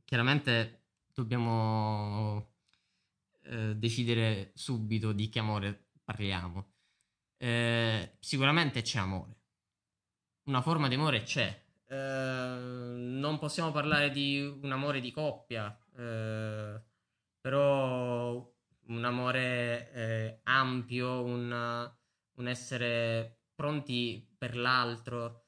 chiaramente 0.04 0.86
dobbiamo 1.12 2.52
eh, 3.42 3.74
decidere 3.76 4.52
subito 4.54 5.12
di 5.12 5.28
che 5.28 5.38
amore 5.38 5.88
parliamo. 6.04 6.72
Eh, 7.36 8.16
sicuramente 8.20 8.82
c'è 8.82 8.98
amore 8.98 9.42
una 10.44 10.60
forma 10.60 10.88
di 10.88 10.94
amore 10.94 11.22
c'è. 11.22 11.62
Eh, 11.86 11.94
non 11.96 13.38
possiamo 13.38 13.70
parlare 13.70 14.10
di 14.10 14.40
un 14.40 14.72
amore 14.72 15.00
di 15.00 15.10
coppia, 15.10 15.76
eh, 15.96 16.80
però 17.40 18.52
un 18.86 19.04
amore 19.04 19.92
eh, 19.92 20.40
ampio, 20.44 21.22
un, 21.22 21.92
un, 22.36 22.48
essere 22.48 23.40
pronti 23.54 24.26
per 24.36 24.56
l'altro 24.56 25.43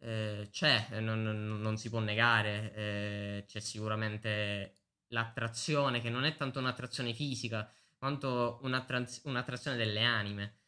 eh, 0.00 0.48
c'è, 0.50 1.00
non, 1.00 1.22
non, 1.22 1.60
non, 1.60 1.76
si 1.76 1.88
può 1.90 2.00
negare, 2.00 2.74
eh, 2.74 3.44
c'è 3.46 3.60
sicuramente 3.60 4.78
l'attrazione 5.08 6.00
che 6.00 6.10
non 6.10 6.24
è 6.24 6.36
tanto 6.36 6.58
un'attrazione 6.58 7.12
fisica 7.14 7.70
quanto 7.98 8.58
un'attraz- 8.62 9.22
un'attrazione 9.24 9.76
delle 9.76 10.02
anime. 10.02 10.58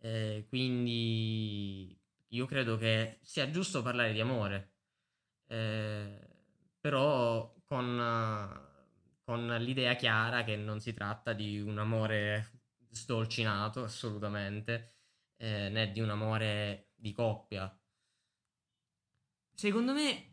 Eh, 0.00 0.46
quindi 0.48 1.96
io 2.28 2.46
credo 2.46 2.76
che 2.76 3.18
sia 3.22 3.50
giusto 3.50 3.82
parlare 3.82 4.12
di 4.12 4.20
amore, 4.20 4.72
eh, 5.46 6.18
però 6.80 7.54
con, 7.64 8.60
con, 9.24 9.46
l'idea 9.60 9.94
chiara 9.94 10.44
che 10.44 10.56
non 10.56 10.80
si 10.80 10.94
tratta 10.94 11.32
di 11.32 11.60
un 11.60 11.78
amore 11.78 12.62
sdolcinato 12.90 13.84
assolutamente, 13.84 14.94
eh, 15.36 15.68
né 15.70 15.92
di 15.92 16.00
un 16.00 16.10
amore 16.10 16.90
di 16.96 17.12
coppia. 17.12 17.72
Secondo 19.60 19.92
me, 19.92 20.30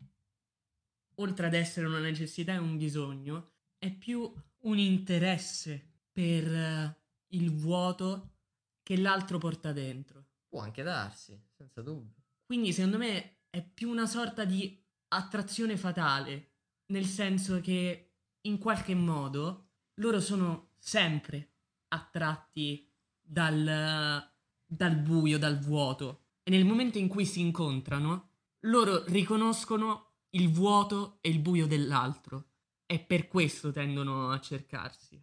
oltre 1.16 1.48
ad 1.48 1.52
essere 1.52 1.86
una 1.86 1.98
necessità 1.98 2.54
e 2.54 2.56
un 2.56 2.78
bisogno, 2.78 3.56
è 3.76 3.92
più 3.92 4.32
un 4.60 4.78
interesse 4.78 5.96
per 6.10 6.96
il 7.26 7.52
vuoto 7.52 8.36
che 8.82 8.96
l'altro 8.96 9.36
porta 9.36 9.72
dentro. 9.72 10.24
Può 10.48 10.62
anche 10.62 10.82
darsi, 10.82 11.38
senza 11.50 11.82
dubbio. 11.82 12.22
Quindi 12.46 12.72
secondo 12.72 12.96
me 12.96 13.40
è 13.50 13.62
più 13.62 13.90
una 13.90 14.06
sorta 14.06 14.46
di 14.46 14.82
attrazione 15.08 15.76
fatale, 15.76 16.52
nel 16.86 17.04
senso 17.04 17.60
che 17.60 18.14
in 18.40 18.56
qualche 18.56 18.94
modo 18.94 19.72
loro 19.96 20.20
sono 20.20 20.70
sempre 20.78 21.50
attratti 21.88 22.90
dal, 23.20 24.26
dal 24.64 24.96
buio, 24.96 25.38
dal 25.38 25.58
vuoto. 25.58 26.28
E 26.42 26.50
nel 26.50 26.64
momento 26.64 26.96
in 26.96 27.08
cui 27.08 27.26
si 27.26 27.40
incontrano, 27.40 28.27
loro 28.60 29.04
riconoscono 29.06 30.16
il 30.30 30.50
vuoto 30.50 31.18
e 31.20 31.30
il 31.30 31.40
buio 31.40 31.66
dell'altro. 31.66 32.46
E 32.86 33.00
per 33.00 33.28
questo 33.28 33.70
tendono 33.70 34.30
a 34.30 34.40
cercarsi. 34.40 35.22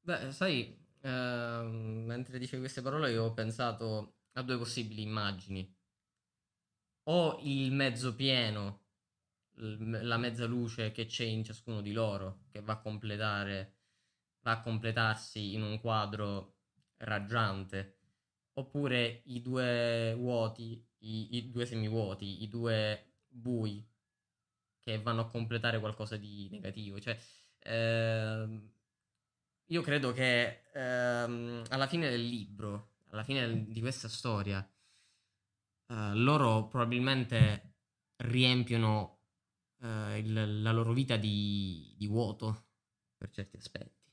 Beh, 0.00 0.32
sai, 0.32 0.78
eh, 1.00 1.62
mentre 1.62 2.38
dicevi 2.38 2.60
queste 2.60 2.82
parole 2.82 3.10
io 3.10 3.24
ho 3.24 3.32
pensato 3.32 4.16
a 4.32 4.42
due 4.42 4.58
possibili 4.58 5.02
immagini. 5.02 5.74
O 7.04 7.38
il 7.42 7.72
mezzo 7.72 8.14
pieno, 8.14 8.82
la 9.56 10.16
mezza 10.16 10.46
luce 10.46 10.92
che 10.92 11.06
c'è 11.06 11.24
in 11.24 11.44
ciascuno 11.44 11.80
di 11.80 11.92
loro, 11.92 12.44
che 12.50 12.60
va 12.60 12.74
a 12.74 12.80
completare, 12.80 13.76
va 14.40 14.52
a 14.52 14.60
completarsi 14.60 15.54
in 15.54 15.62
un 15.62 15.80
quadro 15.80 16.56
raggiante, 16.98 17.98
oppure 18.54 19.22
i 19.26 19.40
due 19.42 20.14
vuoti, 20.16 20.84
i, 20.98 21.36
i 21.36 21.50
due 21.50 21.66
semivuoti, 21.66 22.42
i 22.42 22.48
due 22.48 23.12
bui 23.28 23.86
che 24.82 25.00
vanno 25.00 25.22
a 25.22 25.28
completare 25.28 25.78
qualcosa 25.80 26.16
di 26.16 26.48
negativo. 26.50 27.00
Cioè, 27.00 27.18
ehm, 27.60 28.70
io 29.66 29.82
credo 29.82 30.12
che 30.12 30.62
ehm, 30.72 31.64
alla 31.68 31.86
fine 31.86 32.10
del 32.10 32.26
libro 32.26 32.92
alla 33.14 33.24
fine 33.24 33.64
di 33.68 33.80
questa 33.80 34.08
storia, 34.08 34.58
uh, 34.58 36.14
loro 36.14 36.66
probabilmente 36.66 37.76
riempiono 38.16 39.20
uh, 39.78 40.16
il, 40.16 40.62
la 40.62 40.72
loro 40.72 40.92
vita 40.92 41.16
di, 41.16 41.94
di, 41.96 42.08
vuoto 42.08 42.66
per 43.16 43.30
certi 43.30 43.56
aspetti. 43.56 44.03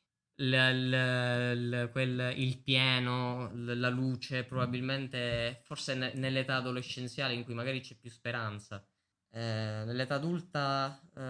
L, 0.42 0.50
l, 0.50 1.70
l, 1.70 1.90
quel, 1.92 2.34
il 2.36 2.62
pieno, 2.62 3.52
la 3.54 3.90
luce, 3.90 4.44
probabilmente 4.44 5.62
forse 5.64 5.94
ne, 5.94 6.14
nell'età 6.16 6.56
adolescenziale 6.56 7.34
in 7.34 7.44
cui 7.44 7.54
magari 7.54 7.82
c'è 7.82 7.96
più 7.96 8.10
speranza. 8.10 8.84
Eh, 9.34 9.40
nell'età 9.86 10.16
adulta, 10.16 11.00
eh, 11.16 11.22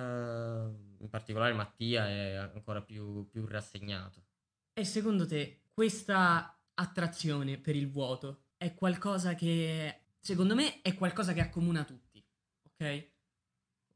in 1.00 1.10
particolare 1.10 1.54
Mattia, 1.54 2.08
è 2.08 2.36
ancora 2.36 2.82
più, 2.82 3.28
più 3.30 3.45
rassegnato. 3.45 4.26
E 4.74 4.86
secondo 4.86 5.28
te 5.28 5.63
questa 5.74 6.58
attrazione 6.74 7.58
per 7.58 7.76
il 7.76 7.89
vuoto. 7.89 8.45
È 8.58 8.74
qualcosa 8.74 9.36
che, 9.36 10.04
secondo 10.19 10.56
me, 10.56 10.82
è 10.82 10.93
qualcosa 10.93 11.34
che 11.34 11.41
accomuna 11.41 11.84
tutti, 11.84 12.24
ok? 12.63 12.71
okay 12.74 13.12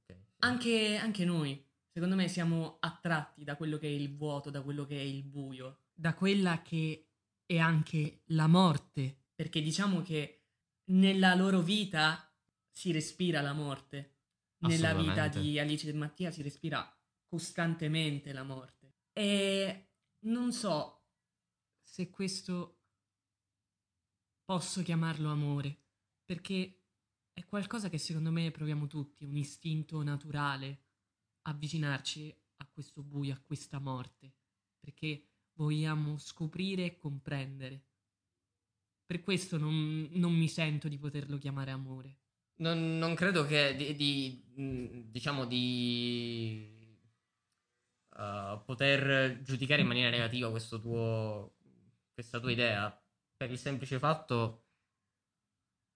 sì. 0.06 0.15
anche, 0.39 0.97
anche 0.97 1.25
noi, 1.25 1.64
secondo 1.95 2.15
me, 2.15 2.27
siamo 2.27 2.75
attratti 2.81 3.45
da 3.45 3.55
quello 3.55 3.77
che 3.77 3.88
è 3.88 3.89
il 3.89 4.13
vuoto, 4.13 4.49
da 4.49 4.62
quello 4.62 4.84
che 4.84 4.97
è 4.97 5.01
il 5.01 5.23
buio, 5.23 5.84
da 5.93 6.13
quella 6.13 6.62
che 6.62 7.12
è 7.45 7.58
anche 7.58 8.23
la 8.31 8.47
morte, 8.47 9.27
perché 9.34 9.62
diciamo 9.62 10.01
che 10.01 10.47
nella 10.89 11.36
loro 11.36 11.62
vita 11.62 12.29
si 12.69 12.91
respira 12.91 13.39
la 13.39 13.53
morte. 13.53 14.17
Nella 14.65 14.93
vita 14.93 15.29
di 15.29 15.58
Alice 15.58 15.88
e 15.88 15.93
Mattia 15.93 16.31
si 16.31 16.41
respira 16.41 16.86
costantemente 17.23 18.34
la 18.34 18.43
morte. 18.43 18.97
E 19.13 19.91
non 20.25 20.51
so 20.51 21.05
se 21.81 22.10
questo 22.10 22.81
posso 24.43 24.81
chiamarlo 24.81 25.29
amore, 25.29 25.84
perché 26.25 26.88
è 27.31 27.45
qualcosa 27.45 27.88
che 27.88 27.99
secondo 27.99 28.31
me 28.31 28.51
proviamo 28.51 28.86
tutti, 28.88 29.23
un 29.23 29.38
istinto 29.38 30.03
naturale, 30.03 30.85
avvicinarci 31.47 32.36
a 32.58 32.67
questo 32.71 33.03
buio, 33.03 33.34
a 33.34 33.41
questa 33.43 33.79
morte, 33.79 34.34
perché 34.79 35.27
vogliamo 35.53 36.17
scoprire 36.17 36.86
e 36.86 36.97
comprendere. 36.97 37.84
Per 39.05 39.21
questo 39.21 39.58
non, 39.58 40.08
non 40.12 40.34
mi 40.34 40.47
sento 40.47 40.88
di 40.88 40.97
poterlo 40.97 41.38
chiamare 41.38 41.71
amore. 41.71 42.19
Non, 42.58 42.97
non 42.97 43.15
credo 43.15 43.45
che 43.45 43.75
di, 43.75 43.95
di, 43.95 45.05
diciamo 45.10 45.45
di 45.45 46.97
uh, 48.15 48.63
poter 48.63 49.41
giudicare 49.41 49.81
in 49.81 49.88
maniera 49.88 50.10
negativa 50.10 50.49
tuo, 50.79 51.55
questa 52.13 52.39
tua 52.39 52.51
idea 52.51 53.03
per 53.36 53.51
il 53.51 53.58
semplice 53.58 53.99
fatto 53.99 54.63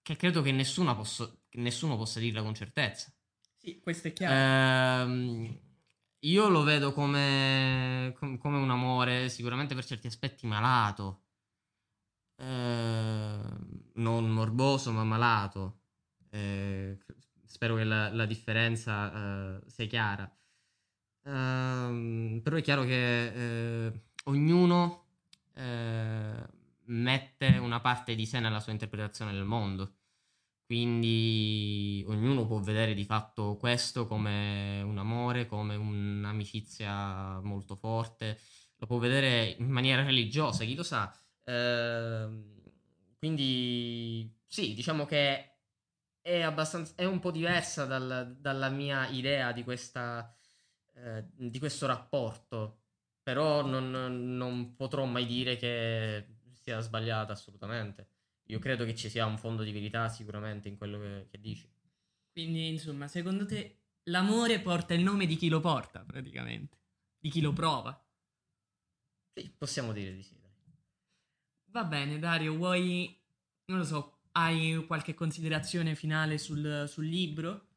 che 0.02 0.16
credo 0.16 0.42
che 0.42 0.52
posso, 0.94 1.44
che 1.48 1.58
nessuno 1.58 1.96
possa 1.96 2.20
dirla 2.20 2.42
con 2.42 2.54
certezza. 2.54 3.12
Sì, 3.60 3.78
questo 3.78 4.08
è 4.08 4.12
chiaro. 4.14 5.10
Ehm, 5.10 5.58
io 6.20 6.48
lo 6.48 6.62
vedo 6.62 6.92
come, 6.94 8.14
come, 8.16 8.56
un 8.56 8.70
amore, 8.70 9.28
sicuramente 9.28 9.74
per 9.74 9.84
certi 9.84 10.06
aspetti 10.06 10.46
malato, 10.46 11.24
ehm, 12.36 13.90
non 13.96 14.30
morboso 14.30 14.92
ma 14.92 15.04
malato. 15.04 15.80
Eh, 16.30 16.96
spero 17.44 17.76
che 17.76 17.84
la, 17.84 18.10
la 18.10 18.24
differenza 18.24 19.58
eh, 19.58 19.60
sia 19.66 19.86
chiara. 19.86 20.34
Uh, 21.22 22.40
però 22.40 22.56
è 22.56 22.62
chiaro 22.62 22.82
che 22.84 23.26
eh, 23.86 24.02
ognuno 24.24 25.04
eh, 25.52 26.46
mette 26.84 27.58
una 27.58 27.80
parte 27.80 28.14
di 28.14 28.24
sé 28.24 28.40
nella 28.40 28.60
sua 28.60 28.72
interpretazione 28.72 29.32
del 29.32 29.44
mondo. 29.44 29.96
Quindi 30.70 32.04
ognuno 32.06 32.46
può 32.46 32.60
vedere 32.60 32.94
di 32.94 33.04
fatto 33.04 33.56
questo 33.56 34.06
come 34.06 34.80
un 34.82 34.98
amore, 34.98 35.46
come 35.46 35.74
un'amicizia 35.74 37.40
molto 37.40 37.74
forte, 37.74 38.38
lo 38.76 38.86
può 38.86 38.98
vedere 38.98 39.56
in 39.58 39.68
maniera 39.68 40.04
religiosa, 40.04 40.62
chi 40.62 40.76
lo 40.76 40.84
sa. 40.84 41.12
Eh, 41.42 42.28
quindi 43.18 44.32
sì, 44.46 44.72
diciamo 44.74 45.06
che 45.06 45.56
è, 46.20 46.40
abbastanza, 46.42 46.92
è 46.94 47.04
un 47.04 47.18
po' 47.18 47.32
diversa 47.32 47.84
dal, 47.84 48.36
dalla 48.38 48.68
mia 48.68 49.08
idea 49.08 49.50
di, 49.50 49.64
questa, 49.64 50.32
eh, 50.94 51.24
di 51.32 51.58
questo 51.58 51.86
rapporto, 51.86 52.82
però 53.24 53.66
non, 53.66 53.90
non 54.36 54.76
potrò 54.76 55.04
mai 55.04 55.26
dire 55.26 55.56
che 55.56 56.36
sia 56.52 56.78
sbagliata 56.78 57.32
assolutamente. 57.32 58.09
Io 58.50 58.58
credo 58.58 58.84
che 58.84 58.96
ci 58.96 59.08
sia 59.08 59.26
un 59.26 59.38
fondo 59.38 59.62
di 59.62 59.70
verità 59.70 60.08
sicuramente 60.08 60.68
in 60.68 60.76
quello 60.76 60.98
che, 60.98 61.28
che 61.30 61.40
dici. 61.40 61.72
Quindi, 62.32 62.68
insomma, 62.68 63.06
secondo 63.06 63.46
te 63.46 63.76
l'amore 64.04 64.60
porta 64.60 64.92
il 64.92 65.02
nome 65.02 65.26
di 65.26 65.36
chi 65.36 65.48
lo 65.48 65.60
porta, 65.60 66.00
praticamente, 66.00 66.76
di 67.18 67.30
chi 67.30 67.40
lo 67.40 67.52
prova? 67.52 68.04
Sì, 69.32 69.52
possiamo 69.56 69.92
dire 69.92 70.12
di 70.12 70.22
sì. 70.22 70.36
Dai. 70.40 70.50
Va 71.66 71.84
bene, 71.84 72.18
Dario, 72.18 72.56
vuoi, 72.56 73.16
non 73.66 73.78
lo 73.78 73.84
so, 73.84 74.18
hai 74.32 74.84
qualche 74.86 75.14
considerazione 75.14 75.94
finale 75.94 76.36
sul, 76.36 76.86
sul 76.88 77.06
libro? 77.06 77.68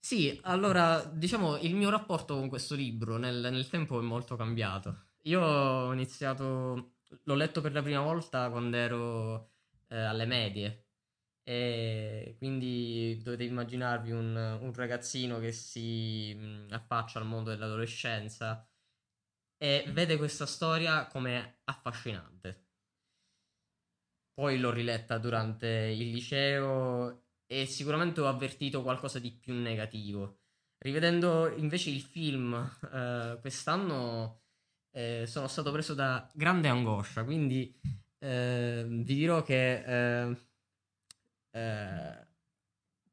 Sì, 0.00 0.36
allora, 0.42 1.04
diciamo, 1.04 1.58
il 1.58 1.76
mio 1.76 1.90
rapporto 1.90 2.34
con 2.34 2.48
questo 2.48 2.74
libro 2.74 3.18
nel, 3.18 3.40
nel 3.52 3.68
tempo 3.68 4.00
è 4.00 4.02
molto 4.02 4.34
cambiato. 4.34 5.08
Io 5.22 5.40
ho 5.40 5.92
iniziato 5.92 6.94
l'ho 7.24 7.34
letto 7.34 7.60
per 7.60 7.72
la 7.72 7.82
prima 7.82 8.00
volta 8.00 8.50
quando 8.50 8.76
ero 8.76 9.50
eh, 9.90 9.98
alle 9.98 10.26
medie. 10.26 10.86
E 11.42 12.36
quindi 12.38 13.20
dovete 13.22 13.44
immaginarvi 13.44 14.12
un, 14.12 14.36
un 14.60 14.72
ragazzino 14.72 15.38
che 15.38 15.52
si 15.52 16.34
mh, 16.34 16.44
mm, 16.44 16.72
affaccia 16.72 17.18
al 17.18 17.26
mondo 17.26 17.50
dell'adolescenza 17.50 18.66
e 19.56 19.84
vede 19.92 20.16
questa 20.16 20.46
storia 20.46 21.06
come 21.06 21.60
affascinante. 21.64 22.68
Poi 24.32 24.58
l'ho 24.58 24.70
riletta 24.70 25.18
durante 25.18 25.66
il 25.68 26.10
liceo 26.10 27.24
e 27.46 27.66
sicuramente 27.66 28.20
ho 28.20 28.28
avvertito 28.28 28.82
qualcosa 28.82 29.18
di 29.18 29.32
più 29.32 29.54
negativo. 29.54 30.38
Rivedendo 30.78 31.48
invece 31.56 31.90
il 31.90 32.00
film 32.00 32.54
eh, 32.92 33.38
quest'anno 33.40 34.44
eh, 34.92 35.26
sono 35.26 35.46
stato 35.46 35.70
preso 35.72 35.94
da 35.94 36.26
grande 36.32 36.68
angoscia, 36.68 37.24
quindi 37.24 37.78
eh, 38.20 38.84
vi 38.88 39.14
dirò 39.14 39.42
che 39.42 40.28
eh, 40.28 40.36
eh 41.52 42.28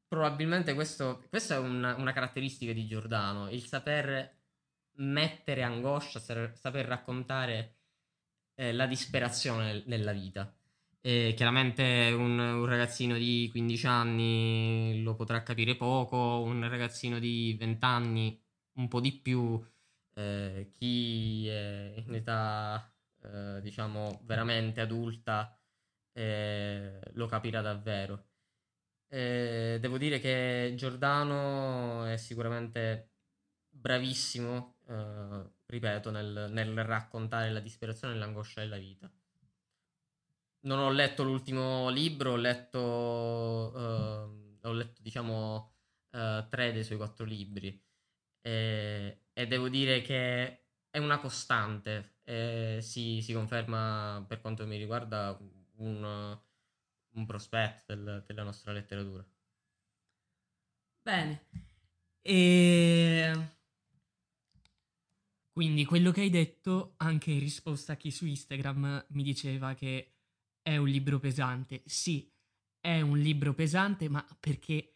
probabilmente 0.08 0.74
questo, 0.74 1.26
questa 1.30 1.56
è 1.56 1.60
una, 1.60 1.96
una, 1.96 2.14
caratteristica 2.14 2.72
di 2.72 2.88
Giordano, 2.88 3.50
il 3.50 3.66
saper 3.66 4.36
mettere 5.00 5.64
angoscia, 5.64 6.20
saper 6.20 6.86
raccontare 6.86 7.76
eh, 8.56 8.72
la 8.74 8.88
disperazione 8.88 9.84
nella 9.86 10.14
vita. 10.14 10.52
E 11.02 11.34
chiaramente 11.36 12.12
un, 12.16 12.40
un, 12.40 12.66
ragazzino 12.66 13.18
di 13.18 13.48
15 13.52 13.88
anni 13.88 15.02
lo 15.04 15.16
potrà 15.16 15.44
capire 15.44 15.76
poco, 15.76 16.42
un 16.42 16.68
ragazzino 16.68 17.20
di 17.20 17.56
20 17.58 17.86
anni 17.86 18.42
un 18.74 18.88
po' 18.88 19.00
di 19.00 19.14
più, 19.14 19.64
eh, 20.16 20.72
chi 20.74 21.48
è 21.48 21.94
in 22.06 22.14
età, 22.16 22.92
eh, 23.34 23.62
diciamo, 23.62 24.22
veramente 24.24 24.82
adulta 24.82 25.58
eh, 26.14 27.00
lo 27.14 27.28
capirà 27.28 27.62
davvero. 27.62 28.26
devo 29.10 29.98
dire 29.98 30.20
che 30.20 30.74
Giordano 30.76 32.06
è 32.06 32.18
sicuramente 32.18 33.12
bravissimo, 33.70 34.78
eh, 34.88 35.50
ripeto, 35.66 36.12
nel, 36.12 36.50
nel, 36.52 36.84
raccontare 36.84 37.52
la 37.52 37.60
disperazione 37.60 38.16
e 38.16 38.18
l'angoscia 38.18 38.62
della 38.62 38.78
vita. 38.78 39.10
Non 40.62 40.80
ho 40.80 40.90
letto 40.92 41.24
l'ultimo 41.24 41.90
libro, 41.90 42.32
ho 42.32 42.36
letto, 42.36 42.80
ho 42.80 44.72
letto 44.72 45.02
diciamo, 45.02 45.74
tre 46.10 46.72
dei 46.74 46.84
suoi 46.84 46.98
quattro 46.98 47.26
libri 47.26 47.80
e, 48.48 49.26
e 49.34 49.48
devo 49.48 49.68
dire 49.68 50.02
che 50.02 50.67
è 50.98 51.00
una 51.00 51.20
costante, 51.20 52.16
e 52.24 52.80
si, 52.82 53.22
si, 53.22 53.32
conferma 53.32 54.26
per 54.28 54.42
quanto 54.42 54.66
mi 54.66 54.78
riguarda 54.78 55.38
un, 55.76 56.40
un 57.14 57.26
prospetto 57.26 57.94
del, 57.94 58.24
della 58.26 58.44
nostra 58.44 58.72
letteratura. 58.72 59.24
Bene, 61.04 61.46
e 62.22 63.32
quindi 65.52 65.86
quello 65.86 66.12
che 66.12 66.22
hai 66.22 66.30
detto 66.30 66.96
anche 66.98 67.32
in 67.32 67.40
risposta 67.40 67.94
a 67.94 67.96
chi 67.96 68.10
su 68.12 68.26
Instagram 68.26 69.06
mi 69.10 69.24
diceva 69.24 69.76
che 69.76 70.16
è 70.64 70.78
un 70.78 70.88
libro 70.88 71.20
pesante. 71.20 71.84
Sì, 71.86 72.30
è 72.80 73.02
un 73.02 73.20
libro 73.20 73.54
pesante, 73.54 74.10
ma 74.10 74.26
perché 74.40 74.96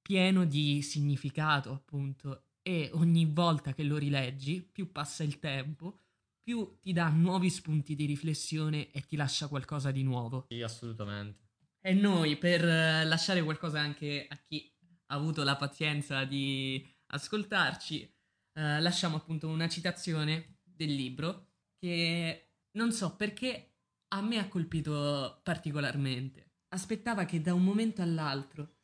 pieno 0.00 0.44
di 0.44 0.82
significato, 0.82 1.72
appunto, 1.72 2.45
e 2.66 2.90
ogni 2.94 3.26
volta 3.26 3.72
che 3.72 3.84
lo 3.84 3.96
rileggi, 3.96 4.60
più 4.60 4.90
passa 4.90 5.22
il 5.22 5.38
tempo, 5.38 6.00
più 6.42 6.78
ti 6.80 6.92
dà 6.92 7.08
nuovi 7.10 7.48
spunti 7.48 7.94
di 7.94 8.06
riflessione 8.06 8.90
e 8.90 9.02
ti 9.02 9.14
lascia 9.14 9.46
qualcosa 9.46 9.92
di 9.92 10.02
nuovo. 10.02 10.46
Sì, 10.48 10.60
assolutamente. 10.62 11.44
E 11.80 11.92
noi, 11.92 12.36
per 12.36 12.64
eh, 12.64 13.04
lasciare 13.04 13.40
qualcosa 13.44 13.78
anche 13.78 14.26
a 14.28 14.36
chi 14.38 14.68
ha 15.06 15.14
avuto 15.14 15.44
la 15.44 15.54
pazienza 15.54 16.24
di 16.24 16.84
ascoltarci, 17.12 18.02
eh, 18.02 18.80
lasciamo 18.80 19.14
appunto 19.14 19.46
una 19.46 19.68
citazione 19.68 20.58
del 20.64 20.92
libro 20.92 21.50
che 21.78 22.50
non 22.72 22.90
so 22.90 23.14
perché 23.14 23.76
a 24.08 24.20
me 24.22 24.38
ha 24.38 24.48
colpito 24.48 25.40
particolarmente. 25.44 26.54
Aspettava 26.70 27.26
che 27.26 27.40
da 27.40 27.54
un 27.54 27.62
momento 27.62 28.02
all'altro 28.02 28.78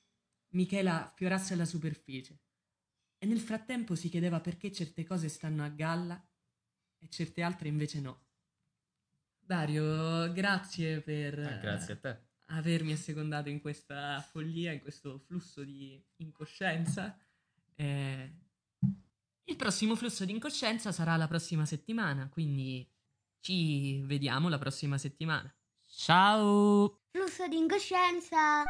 Michela 0.55 1.12
fiorasse 1.16 1.55
alla 1.55 1.64
superficie 1.64 2.42
e 3.22 3.26
nel 3.26 3.38
frattempo 3.38 3.94
si 3.94 4.08
chiedeva 4.08 4.40
perché 4.40 4.72
certe 4.72 5.04
cose 5.04 5.28
stanno 5.28 5.62
a 5.62 5.68
galla 5.68 6.20
e 6.98 7.08
certe 7.08 7.42
altre 7.42 7.68
invece 7.68 8.00
no. 8.00 8.24
Dario, 9.38 10.32
grazie 10.32 11.00
per 11.02 11.38
eh, 11.38 11.58
grazie 11.61 11.92
a 11.92 11.96
te. 11.98 12.18
avermi 12.46 12.90
assecondato 12.90 13.48
in 13.48 13.61
questa 13.61 14.20
follia, 14.28 14.72
in 14.72 14.80
questo 14.80 15.20
flusso 15.20 15.62
di 15.62 16.04
incoscienza. 16.16 17.16
Eh, 17.76 18.32
il 19.44 19.54
prossimo 19.56 19.94
flusso 19.94 20.24
di 20.24 20.32
incoscienza 20.32 20.90
sarà 20.90 21.14
la 21.14 21.28
prossima 21.28 21.64
settimana, 21.64 22.28
quindi 22.28 22.85
ci 23.38 24.00
vediamo 24.00 24.48
la 24.48 24.58
prossima 24.58 24.98
settimana. 24.98 25.54
Ciao! 25.87 27.02
Flusso 27.12 27.46
di 27.46 27.56
incoscienza! 27.56 28.64